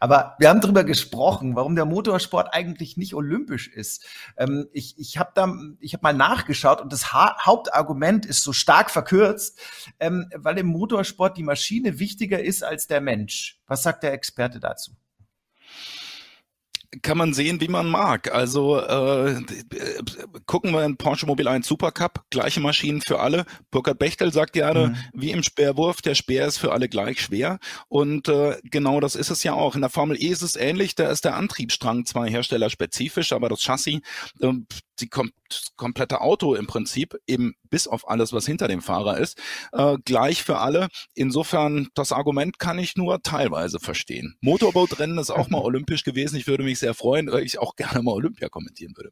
aber 0.00 0.34
wir 0.40 0.48
haben 0.48 0.60
drüber 0.60 0.82
gesprochen, 0.82 1.54
warum 1.54 1.76
der 1.76 1.84
Motorsport 1.84 2.52
eigentlich 2.52 2.96
nicht 2.96 3.14
olympisch 3.14 3.68
ist. 3.68 4.04
Ähm, 4.36 4.66
ich 4.72 4.98
ich 4.98 5.18
habe 5.18 5.30
da, 5.34 5.54
ich 5.78 5.92
habe 5.94 6.02
mal 6.02 6.14
nachgeschaut 6.14 6.80
und 6.80 6.92
das 6.92 7.12
ha 7.12 7.36
Hauptargument 7.44 8.26
ist 8.26 8.42
so 8.42 8.52
stark 8.52 8.90
verkürzt, 8.90 9.60
ähm, 10.00 10.28
weil 10.34 10.58
im 10.58 10.66
Motorsport 10.66 11.36
die 11.36 11.44
Maschine 11.44 11.98
wichtiger 11.98 12.42
ist 12.42 12.64
als 12.64 12.86
der 12.86 13.00
Mensch. 13.00 13.60
Was 13.66 13.84
sagt 13.84 14.02
der 14.02 14.12
Experte 14.12 14.58
dazu? 14.58 14.92
Kann 17.00 17.16
man 17.16 17.32
sehen, 17.32 17.60
wie 17.60 17.68
man 17.68 17.88
mag. 17.88 18.32
Also 18.34 18.78
äh, 18.78 19.40
gucken 20.44 20.72
wir 20.72 20.84
in 20.84 20.96
Porsche 20.98 21.26
Mobil 21.26 21.48
1 21.48 21.66
Supercup, 21.66 22.24
gleiche 22.30 22.60
Maschinen 22.60 23.00
für 23.00 23.20
alle. 23.20 23.46
Burkhard 23.70 23.98
Bechtel 23.98 24.32
sagt 24.32 24.52
gerne, 24.52 24.88
mhm. 24.88 24.96
wie 25.14 25.30
im 25.30 25.42
Speerwurf, 25.42 26.02
der 26.02 26.14
Speer 26.14 26.46
ist 26.46 26.58
für 26.58 26.72
alle 26.72 26.88
gleich 26.88 27.20
schwer. 27.22 27.58
Und 27.88 28.28
äh, 28.28 28.58
genau 28.64 29.00
das 29.00 29.14
ist 29.14 29.30
es 29.30 29.42
ja 29.42 29.54
auch. 29.54 29.74
In 29.74 29.80
der 29.80 29.90
Formel 29.90 30.22
E 30.22 30.28
ist 30.28 30.42
es 30.42 30.56
ähnlich, 30.56 30.94
da 30.94 31.10
ist 31.10 31.24
der 31.24 31.36
Antriebsstrang 31.36 32.04
zwar 32.04 32.28
herstellerspezifisch, 32.28 33.32
aber 33.32 33.48
das 33.48 33.60
Chassis, 33.60 34.00
äh, 34.40 34.52
die 35.02 35.08
kom 35.08 35.30
komplette 35.76 36.20
Auto 36.20 36.54
im 36.54 36.66
Prinzip, 36.66 37.16
eben 37.26 37.54
bis 37.68 37.86
auf 37.86 38.08
alles, 38.08 38.32
was 38.32 38.46
hinter 38.46 38.68
dem 38.68 38.80
Fahrer 38.80 39.18
ist, 39.18 39.38
äh, 39.72 39.96
gleich 40.04 40.42
für 40.42 40.58
alle. 40.58 40.88
Insofern, 41.14 41.88
das 41.94 42.12
Argument 42.12 42.58
kann 42.58 42.78
ich 42.78 42.96
nur 42.96 43.22
teilweise 43.22 43.80
verstehen. 43.80 44.36
Motorbootrennen 44.40 45.18
ist 45.18 45.30
auch 45.30 45.50
mal 45.50 45.60
olympisch 45.62 46.04
gewesen. 46.04 46.36
Ich 46.36 46.46
würde 46.46 46.64
mich 46.64 46.78
sehr 46.78 46.94
freuen, 46.94 47.30
weil 47.30 47.42
ich 47.42 47.58
auch 47.58 47.76
gerne 47.76 48.02
mal 48.02 48.12
Olympia 48.12 48.48
kommentieren 48.48 48.94
würde. 48.96 49.10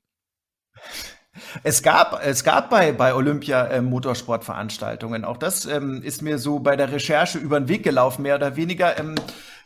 Es 1.63 1.83
gab, 1.83 2.21
es 2.25 2.43
gab 2.43 2.71
bei, 2.71 2.93
bei 2.93 3.15
Olympia 3.15 3.67
äh, 3.67 3.83
Motorsportveranstaltungen. 3.83 5.25
Auch 5.25 5.37
das 5.37 5.65
ähm, 5.67 6.03
ist 6.03 6.23
mir 6.23 6.39
so 6.39 6.59
bei 6.59 6.77
der 6.77 6.91
Recherche 6.91 7.39
über 7.39 7.61
den 7.61 7.69
Weg 7.69 7.83
gelaufen, 7.85 8.23
mehr 8.23 8.35
oder 8.35 8.57
weniger. 8.57 8.99
Ähm, 8.99 9.15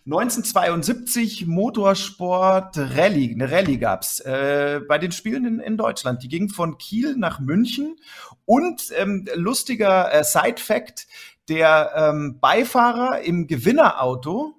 1972 0.06 1.46
Motorsport 1.46 2.76
Rallye, 2.76 3.32
eine 3.32 3.50
Rallye 3.50 3.78
gab's 3.78 4.20
äh, 4.20 4.80
bei 4.86 4.98
den 4.98 5.12
Spielen 5.12 5.46
in, 5.46 5.60
in 5.60 5.78
Deutschland. 5.78 6.22
Die 6.22 6.28
ging 6.28 6.50
von 6.50 6.76
Kiel 6.76 7.16
nach 7.16 7.40
München 7.40 7.96
und 8.44 8.92
ähm, 8.96 9.26
lustiger 9.34 10.12
äh, 10.12 10.22
Side 10.22 10.58
Fact: 10.58 11.06
Der 11.48 11.92
ähm, 11.96 12.38
Beifahrer 12.38 13.22
im 13.22 13.46
Gewinnerauto, 13.46 14.54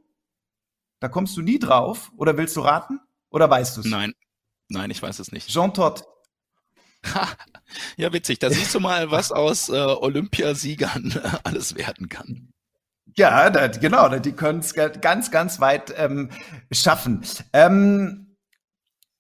da 1.00 1.10
kommst 1.10 1.38
du 1.38 1.44
nie 1.44 1.60
drauf. 1.60 2.12
Oder 2.18 2.38
willst 2.38 2.56
du 2.56 2.62
raten? 2.62 3.00
Oder 3.30 3.48
weißt 3.48 3.78
du 3.78 3.82
es? 3.82 3.88
Nein, 3.88 4.14
nein, 4.70 4.90
ich 4.90 5.02
weiß 5.04 5.20
es 5.20 5.32
nicht. 5.32 5.50
Jean 5.50 5.76
Todt. 5.76 6.06
ja, 7.98 8.12
witzig. 8.12 8.40
Da 8.40 8.50
siehst 8.50 8.74
du 8.74 8.80
mal, 8.80 9.12
was 9.12 9.32
aus 9.32 9.70
äh, 9.70 9.74
Olympiasiegern 9.74 11.22
äh, 11.24 11.38
alles 11.44 11.76
werden 11.76 12.10
kann. 12.10 12.55
Ja, 13.18 13.50
da, 13.50 13.68
genau, 13.68 14.10
die 14.10 14.34
können 14.34 14.60
es 14.60 14.74
ganz, 14.74 15.32
ganz 15.32 15.60
weit 15.62 15.94
ähm, 15.98 16.30
schaffen. 16.72 17.22
Ähm, 17.54 18.26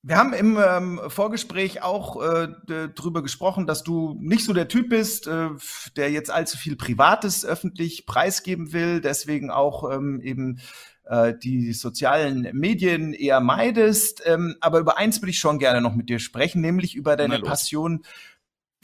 wir 0.07 0.17
haben 0.17 0.33
im 0.33 0.59
ähm, 0.63 1.01
Vorgespräch 1.07 1.81
auch 1.81 2.21
äh, 2.21 2.49
darüber 2.67 3.23
gesprochen, 3.23 3.65
dass 3.65 3.83
du 3.83 4.15
nicht 4.19 4.45
so 4.45 4.53
der 4.53 4.67
Typ 4.67 4.89
bist, 4.89 5.25
äh, 5.25 5.49
der 5.95 6.11
jetzt 6.11 6.29
allzu 6.29 6.57
viel 6.57 6.75
Privates 6.75 7.43
öffentlich 7.43 8.05
preisgeben 8.05 8.71
will, 8.71 9.01
deswegen 9.01 9.49
auch 9.49 9.89
ähm, 9.91 10.21
eben 10.21 10.59
äh, 11.05 11.33
die 11.35 11.73
sozialen 11.73 12.49
Medien 12.53 13.13
eher 13.13 13.39
meidest. 13.39 14.21
Ähm, 14.25 14.57
aber 14.61 14.79
über 14.79 14.97
eins 14.97 15.21
würde 15.21 15.31
ich 15.31 15.39
schon 15.39 15.57
gerne 15.57 15.81
noch 15.81 15.95
mit 15.95 16.07
dir 16.07 16.19
sprechen, 16.19 16.61
nämlich 16.61 16.95
über 16.95 17.15
deine 17.15 17.39
Passion 17.39 18.03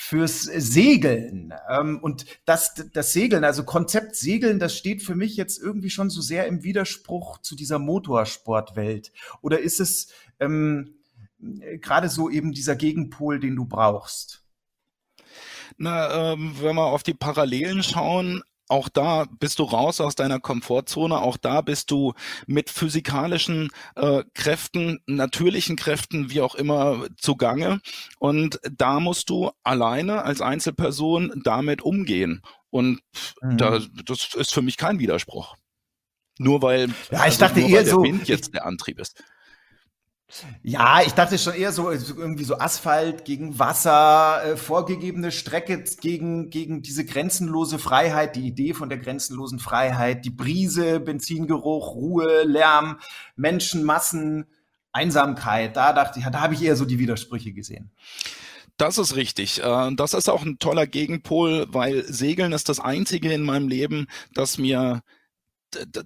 fürs 0.04 0.42
Segeln. 0.42 1.54
Ähm, 1.70 2.00
und 2.02 2.26
das, 2.46 2.74
das 2.92 3.14
Segeln, 3.14 3.44
also 3.44 3.64
Konzept 3.64 4.16
Segeln, 4.16 4.58
das 4.58 4.76
steht 4.76 5.04
für 5.04 5.14
mich 5.14 5.38
jetzt 5.38 5.62
irgendwie 5.62 5.92
schon 5.92 6.10
so 6.10 6.22
sehr 6.22 6.48
im 6.48 6.64
Widerspruch 6.64 7.38
zu 7.38 7.56
dieser 7.56 7.78
Motorsportwelt. 7.78 9.14
Oder 9.42 9.60
ist 9.60 9.80
es 9.80 10.12
ähm, 10.40 10.96
gerade 11.38 12.10
so 12.10 12.32
eben 12.32 12.52
dieser 12.52 12.76
Gegenpol, 12.76 13.40
den 13.40 13.56
du 13.56 13.66
brauchst? 13.66 14.44
Na, 15.78 16.34
ähm, 16.34 16.56
wenn 16.60 16.76
wir 16.76 16.86
auf 16.88 17.04
die 17.04 17.14
Parallelen 17.14 17.84
schauen, 17.84 18.42
auch 18.72 18.90
da 18.90 19.26
bist 19.40 19.60
du 19.60 19.64
raus 19.64 20.00
aus 20.00 20.16
deiner 20.16 20.40
Komfortzone, 20.40 21.20
auch 21.22 21.38
da 21.38 21.62
bist 21.62 21.92
du 21.92 22.14
mit 22.48 22.70
physikalischen 22.70 23.70
äh, 23.96 24.24
Kräften, 24.34 25.00
natürlichen 25.06 25.76
Kräften, 25.76 26.32
wie 26.32 26.42
auch 26.42 26.56
immer, 26.56 27.06
zugange. 27.18 27.82
Und 28.18 28.60
da 28.72 29.00
musst 29.00 29.30
du 29.30 29.52
alleine 29.64 30.24
als 30.24 30.42
Einzelperson 30.42 31.42
damit 31.44 31.82
umgehen. 31.82 32.42
Und 32.70 33.02
mhm. 33.42 33.58
da, 33.58 33.80
das 34.06 34.34
ist 34.36 34.54
für 34.54 34.62
mich 34.62 34.78
kein 34.78 35.00
Widerspruch. 35.00 35.56
Nur 36.40 36.62
weil, 36.62 36.88
ja, 36.88 36.94
ich 37.12 37.20
also 37.20 37.40
dachte 37.40 37.60
eher 37.60 37.84
der 37.84 37.92
so, 37.92 38.04
Wind 38.04 38.28
jetzt 38.28 38.54
der 38.54 38.66
Antrieb 38.66 39.00
ist. 39.00 39.22
Ja, 40.64 41.02
ich 41.06 41.14
dachte 41.14 41.38
schon 41.38 41.54
eher 41.54 41.72
so 41.72 41.92
irgendwie 41.92 42.44
so 42.44 42.58
Asphalt 42.58 43.26
gegen 43.26 43.60
Wasser, 43.60 44.42
äh, 44.44 44.58
vorgegebene 44.58 45.32
Strecke 45.32 45.84
gegen, 46.00 46.50
gegen 46.50 46.82
diese 46.82 47.06
grenzenlose 47.06 47.80
Freiheit, 47.80 48.36
die 48.36 48.48
Idee 48.48 48.74
von 48.74 48.90
der 48.90 48.98
grenzenlosen 48.98 49.60
Freiheit, 49.60 50.26
die 50.26 50.30
Brise, 50.30 51.00
Benzingeruch, 51.00 51.96
Ruhe, 51.96 52.44
Lärm, 52.44 53.00
Menschenmassen, 53.36 54.46
Einsamkeit. 54.92 55.76
Da 55.76 55.94
dachte 55.94 56.20
ich, 56.20 56.26
da 56.26 56.42
habe 56.42 56.54
ich 56.54 56.64
eher 56.64 56.76
so 56.76 56.86
die 56.86 57.00
Widersprüche 57.00 57.54
gesehen. 57.54 57.92
Das 58.78 58.98
ist 58.98 59.16
richtig. 59.16 59.62
Äh, 59.64 59.92
das 59.96 60.14
ist 60.14 60.30
auch 60.30 60.44
ein 60.44 60.60
toller 60.60 60.88
Gegenpol, 60.88 61.68
weil 61.70 62.04
Segeln 62.06 62.52
ist 62.52 62.70
das 62.70 62.80
einzige 62.80 63.32
in 63.32 63.44
meinem 63.44 63.68
Leben, 63.68 64.08
das 64.34 64.58
mir 64.58 65.02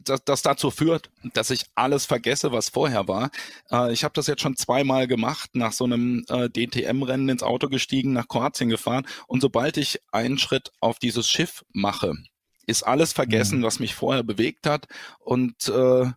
das, 0.03 0.23
das 0.23 0.41
dazu 0.41 0.71
führt, 0.71 1.09
dass 1.33 1.49
ich 1.49 1.65
alles 1.75 2.05
vergesse, 2.05 2.51
was 2.51 2.69
vorher 2.69 3.07
war. 3.07 3.31
Äh, 3.71 3.93
ich 3.93 4.03
habe 4.03 4.13
das 4.13 4.27
jetzt 4.27 4.41
schon 4.41 4.55
zweimal 4.55 5.07
gemacht, 5.07 5.51
nach 5.53 5.73
so 5.73 5.85
einem 5.85 6.23
äh, 6.29 6.49
DTM-Rennen 6.49 7.29
ins 7.29 7.43
Auto 7.43 7.67
gestiegen, 7.67 8.13
nach 8.13 8.27
Kroatien 8.27 8.69
gefahren 8.69 9.07
und 9.27 9.41
sobald 9.41 9.77
ich 9.77 9.99
einen 10.11 10.37
Schritt 10.37 10.71
auf 10.79 10.99
dieses 10.99 11.29
Schiff 11.29 11.63
mache, 11.73 12.13
ist 12.67 12.83
alles 12.83 13.13
vergessen, 13.13 13.59
mhm. 13.59 13.63
was 13.63 13.79
mich 13.79 13.95
vorher 13.95 14.23
bewegt 14.23 14.67
hat 14.67 14.87
und 15.19 15.67
äh, 15.69 16.11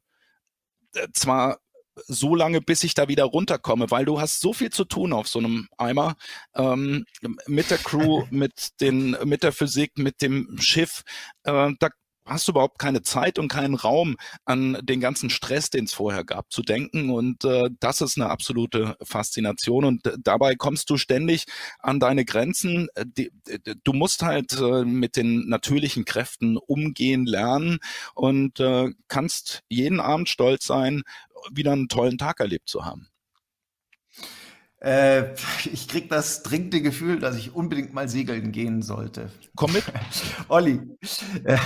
zwar 1.12 1.58
so 2.06 2.34
lange, 2.34 2.60
bis 2.60 2.84
ich 2.84 2.94
da 2.94 3.08
wieder 3.08 3.24
runterkomme, 3.24 3.90
weil 3.90 4.04
du 4.04 4.20
hast 4.20 4.40
so 4.40 4.52
viel 4.52 4.70
zu 4.70 4.84
tun 4.84 5.12
auf 5.12 5.28
so 5.28 5.38
einem 5.40 5.68
Eimer 5.76 6.16
ähm, 6.54 7.04
mit 7.46 7.70
der 7.70 7.78
Crew, 7.78 8.24
mit 8.30 8.80
den, 8.80 9.16
mit 9.24 9.42
der 9.42 9.52
Physik, 9.52 9.98
mit 9.98 10.22
dem 10.22 10.58
Schiff. 10.60 11.02
Äh, 11.44 11.72
da 11.78 11.88
hast 12.28 12.46
du 12.46 12.52
überhaupt 12.52 12.78
keine 12.78 13.02
Zeit 13.02 13.38
und 13.38 13.48
keinen 13.48 13.74
Raum 13.74 14.16
an 14.44 14.78
den 14.82 15.00
ganzen 15.00 15.30
Stress, 15.30 15.70
den 15.70 15.84
es 15.84 15.92
vorher 15.92 16.24
gab, 16.24 16.52
zu 16.52 16.62
denken. 16.62 17.10
Und 17.10 17.44
äh, 17.44 17.70
das 17.80 18.00
ist 18.00 18.18
eine 18.18 18.30
absolute 18.30 18.96
Faszination. 19.02 19.84
Und 19.84 20.06
äh, 20.06 20.16
dabei 20.22 20.54
kommst 20.54 20.90
du 20.90 20.96
ständig 20.96 21.46
an 21.78 22.00
deine 22.00 22.24
Grenzen. 22.24 22.88
Äh, 22.94 23.06
die, 23.06 23.32
du 23.84 23.92
musst 23.92 24.22
halt 24.22 24.52
äh, 24.60 24.84
mit 24.84 25.16
den 25.16 25.48
natürlichen 25.48 26.04
Kräften 26.04 26.56
umgehen 26.56 27.26
lernen 27.26 27.78
und 28.14 28.60
äh, 28.60 28.90
kannst 29.08 29.62
jeden 29.68 30.00
Abend 30.00 30.28
stolz 30.28 30.66
sein, 30.66 31.02
wieder 31.50 31.72
einen 31.72 31.88
tollen 31.88 32.18
Tag 32.18 32.40
erlebt 32.40 32.68
zu 32.68 32.84
haben. 32.84 33.08
Äh, 34.80 35.34
ich 35.72 35.88
krieg 35.88 36.08
das 36.08 36.42
dringende 36.42 36.80
Gefühl, 36.80 37.18
dass 37.18 37.36
ich 37.36 37.54
unbedingt 37.54 37.92
mal 37.92 38.08
segeln 38.08 38.52
gehen 38.52 38.82
sollte. 38.82 39.30
Komm 39.56 39.72
mit. 39.72 39.84
Olli, 40.48 40.80
äh, 41.44 41.58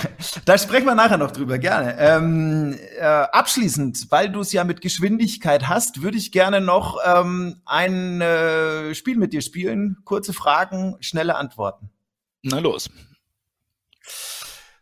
da 0.45 0.57
sprechen 0.57 0.85
wir 0.85 0.95
nachher 0.95 1.17
noch 1.17 1.31
drüber, 1.31 1.57
gerne. 1.57 1.97
Ähm, 1.99 2.77
äh, 2.97 3.03
abschließend, 3.03 4.07
weil 4.09 4.31
du 4.31 4.41
es 4.41 4.51
ja 4.51 4.63
mit 4.63 4.81
Geschwindigkeit 4.81 5.67
hast, 5.69 6.01
würde 6.01 6.17
ich 6.17 6.31
gerne 6.31 6.61
noch 6.61 6.97
ähm, 7.05 7.61
ein 7.65 8.21
äh, 8.21 8.95
Spiel 8.95 9.17
mit 9.17 9.33
dir 9.33 9.41
spielen. 9.41 9.97
Kurze 10.05 10.33
Fragen, 10.33 10.97
schnelle 10.99 11.35
Antworten. 11.35 11.89
Na 12.41 12.59
los. 12.59 12.89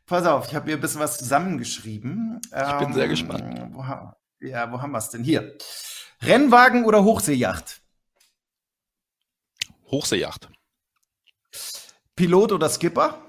Pass 0.05 0.25
auf, 0.25 0.47
ich 0.49 0.55
habe 0.55 0.65
hier 0.65 0.75
ein 0.75 0.81
bisschen 0.81 0.99
was 0.99 1.17
zusammengeschrieben. 1.19 2.41
Ich 2.43 2.77
bin 2.79 2.93
sehr 2.93 3.05
ähm, 3.05 3.09
gespannt. 3.09 3.61
Wo, 3.71 3.83
ja, 4.45 4.71
wo 4.71 4.81
haben 4.81 4.91
wir 4.91 4.97
es 4.97 5.09
denn? 5.09 5.23
Hier. 5.23 5.55
Rennwagen 6.21 6.85
oder 6.85 7.03
Hochseejacht? 7.03 7.80
Hochseejacht. 9.91 10.49
Pilot 12.15 12.51
oder 12.51 12.69
Skipper? 12.69 13.21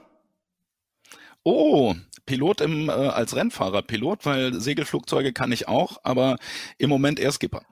Oh, 1.45 1.95
Pilot 2.25 2.61
im, 2.61 2.89
äh, 2.89 2.93
als 2.93 3.35
Rennfahrer. 3.35 3.83
Pilot, 3.83 4.25
weil 4.25 4.61
Segelflugzeuge 4.61 5.33
kann 5.33 5.53
ich 5.53 5.69
auch, 5.69 5.99
aber 6.05 6.37
im 6.79 6.89
Moment 6.89 7.19
eher 7.19 7.33
Skipper. 7.33 7.63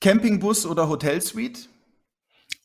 Campingbus 0.00 0.66
oder 0.66 0.88
Hotelsuite? 0.88 1.68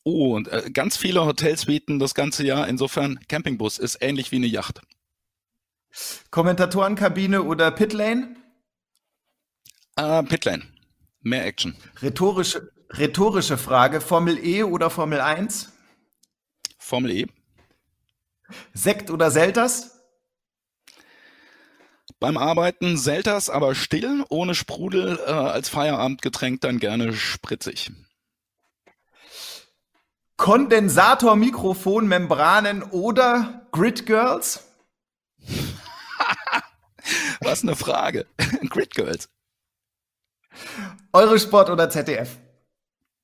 Oh, 0.04 0.34
und 0.34 0.48
äh, 0.48 0.70
ganz 0.72 0.96
viele 0.96 1.24
Hotelsuiten 1.24 1.98
das 1.98 2.14
ganze 2.14 2.44
Jahr. 2.44 2.68
Insofern 2.68 3.18
Campingbus 3.28 3.78
ist 3.78 3.98
ähnlich 4.00 4.32
wie 4.32 4.36
eine 4.36 4.46
Yacht. 4.46 4.80
Kommentatorenkabine 6.30 7.42
oder 7.42 7.70
Pitlane? 7.70 8.36
Äh, 9.96 10.22
Pitlane. 10.24 10.64
Mehr 11.20 11.46
Action. 11.46 11.76
Rhetorische, 12.02 12.70
Rhetorische 12.96 13.58
Frage, 13.58 14.00
Formel 14.00 14.38
E 14.38 14.62
oder 14.62 14.88
Formel 14.88 15.20
1? 15.20 15.72
Formel 16.78 17.10
E. 17.10 17.26
Sekt 18.72 19.10
oder 19.10 19.32
Selters? 19.32 20.00
Beim 22.20 22.36
Arbeiten 22.36 22.96
Selters, 22.96 23.50
aber 23.50 23.74
still, 23.74 24.24
ohne 24.28 24.54
Sprudel, 24.54 25.18
äh, 25.26 25.30
als 25.30 25.68
Feierabendgetränk 25.68 26.60
dann 26.60 26.78
gerne 26.78 27.14
spritzig. 27.14 27.90
Kondensator, 30.36 31.36
Membranen 31.36 32.84
oder 32.84 33.66
Grid 33.72 34.06
Girls? 34.06 34.68
Was 37.40 37.62
eine 37.62 37.74
Frage. 37.74 38.26
Grid 38.70 38.94
Girls. 38.94 39.28
Eurosport 41.12 41.70
oder 41.70 41.90
ZDF? 41.90 42.38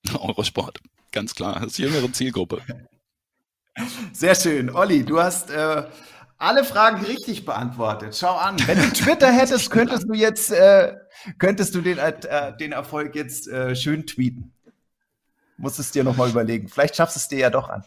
Eurosport, 0.15 0.81
ganz 1.13 1.35
klar. 1.35 1.61
Das 1.61 1.79
jüngere 1.79 2.13
Zielgruppe. 2.13 2.63
Sehr 4.13 4.35
schön. 4.35 4.71
Olli, 4.71 5.05
du 5.05 5.21
hast 5.21 5.51
äh, 5.51 5.85
alle 6.39 6.65
Fragen 6.65 7.05
richtig 7.05 7.45
beantwortet. 7.45 8.17
Schau 8.17 8.35
an. 8.35 8.57
Wenn 8.67 8.79
du 8.79 8.93
Twitter 8.93 9.31
hättest, 9.31 9.71
könntest 9.71 10.09
du 10.09 10.15
jetzt, 10.15 10.51
äh, 10.51 10.95
könntest 11.39 11.75
du 11.75 11.81
den, 11.81 11.99
äh, 11.99 12.57
den 12.57 12.73
Erfolg 12.73 13.15
jetzt 13.15 13.49
äh, 13.49 13.77
schön 13.77 14.07
tweeten. 14.07 14.53
Musst 15.57 15.79
es 15.79 15.91
dir 15.91 16.05
nochmal 16.05 16.31
überlegen. 16.31 16.69
Vielleicht 16.69 16.97
schaffst 16.97 17.17
du 17.17 17.19
es 17.19 17.29
dir 17.29 17.39
ja 17.39 17.51
doch 17.51 17.69
an. 17.69 17.85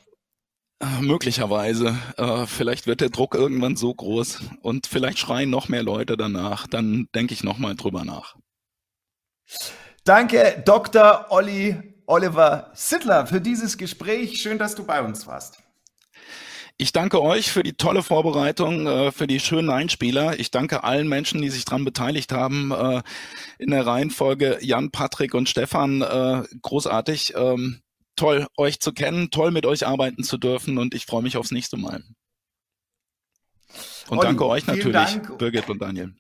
Äh, 0.80 1.02
möglicherweise. 1.02 1.98
Äh, 2.18 2.46
vielleicht 2.46 2.86
wird 2.86 3.02
der 3.02 3.10
Druck 3.10 3.34
irgendwann 3.34 3.76
so 3.76 3.94
groß 3.94 4.42
und 4.62 4.86
vielleicht 4.86 5.18
schreien 5.18 5.50
noch 5.50 5.70
mehr 5.70 5.84
Leute 5.84 6.16
danach. 6.16 6.68
Dann 6.68 7.08
denke 7.16 7.34
ich 7.34 7.44
nochmal 7.44 7.76
drüber 7.76 8.06
nach. 8.06 8.36
Danke, 10.04 10.62
Dr. 10.66 11.28
Olli 11.30 11.93
Oliver 12.06 12.72
Sittler, 12.74 13.28
für 13.28 13.42
dieses 13.42 13.78
Gespräch. 13.78 14.42
Schön, 14.42 14.58
dass 14.58 14.76
du 14.76 14.84
bei 14.84 15.02
uns 15.02 15.28
warst. 15.28 15.60
Ich 16.78 16.92
danke 16.92 17.22
euch 17.22 17.52
für 17.52 17.64
die 17.64 17.74
tolle 17.74 18.02
Vorbereitung, 18.02 18.88
äh, 18.88 19.12
für 19.12 19.28
die 19.28 19.40
schönen 19.40 19.70
Einspieler. 19.70 20.40
Ich 20.40 20.52
danke 20.52 20.84
allen 20.84 21.08
Menschen, 21.08 21.42
die 21.42 21.50
sich 21.50 21.66
daran 21.66 21.86
beteiligt 21.86 22.32
haben. 22.32 22.72
Äh, 22.72 23.04
in 23.60 23.72
der 23.72 23.86
Reihenfolge 23.86 24.58
Jan, 24.62 24.92
Patrick 24.92 25.34
und 25.34 25.48
Stefan. 25.48 26.02
Äh, 26.02 26.44
großartig. 26.62 27.36
Ähm, 27.36 27.84
toll, 28.16 28.48
euch 28.58 28.80
zu 28.80 28.94
kennen, 28.94 29.32
toll 29.32 29.52
mit 29.52 29.66
euch 29.66 29.86
arbeiten 29.86 30.24
zu 30.24 30.38
dürfen 30.38 30.78
und 30.78 30.94
ich 30.94 31.06
freue 31.06 31.24
mich 31.24 31.38
aufs 31.38 31.52
nächste 31.52 31.78
Mal. 31.78 32.04
Und 34.08 34.18
Olli, 34.18 34.28
danke 34.28 34.46
euch 34.46 34.68
natürlich, 34.68 34.94
Dank. 34.94 35.38
Birgit 35.38 35.70
und 35.70 35.80
Daniel. 35.80 36.14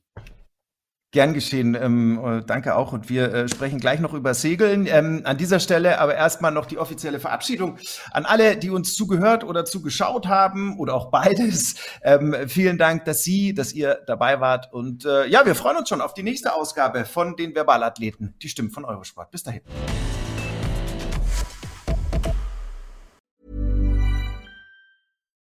Gern 1.13 1.35
geschehen. 1.35 1.77
Ähm, 1.79 2.19
äh, 2.25 2.41
danke 2.43 2.75
auch. 2.75 2.91
Und 2.91 3.07
wir 3.07 3.31
äh, 3.31 3.47
sprechen 3.47 3.79
gleich 3.79 3.99
noch 3.99 4.15
über 4.15 4.33
Segeln. 4.33 4.87
Ähm, 4.87 5.21
an 5.25 5.37
dieser 5.37 5.59
Stelle 5.59 5.99
aber 5.99 6.15
erstmal 6.15 6.51
noch 6.51 6.65
die 6.65 6.79
offizielle 6.79 7.19
Verabschiedung 7.19 7.77
an 8.11 8.25
alle, 8.25 8.57
die 8.57 8.71
uns 8.71 8.95
zugehört 8.95 9.43
oder 9.43 9.63
zugeschaut 9.63 10.27
haben 10.27 10.79
oder 10.79 10.95
auch 10.95 11.11
beides. 11.11 11.75
Ähm, 12.01 12.35
vielen 12.47 12.79
Dank, 12.79 13.05
dass 13.05 13.23
Sie, 13.23 13.53
dass 13.53 13.73
ihr 13.73 13.99
dabei 14.07 14.41
wart. 14.41 14.73
Und 14.73 15.05
äh, 15.05 15.27
ja, 15.27 15.45
wir 15.45 15.53
freuen 15.53 15.77
uns 15.77 15.87
schon 15.87 16.01
auf 16.01 16.15
die 16.15 16.23
nächste 16.23 16.53
Ausgabe 16.53 17.05
von 17.05 17.35
den 17.35 17.53
Verbalathleten. 17.53 18.33
Die 18.41 18.49
Stimmen 18.49 18.71
von 18.71 18.83
Eurosport. 18.83 19.29
Bis 19.29 19.43
dahin. 19.43 19.61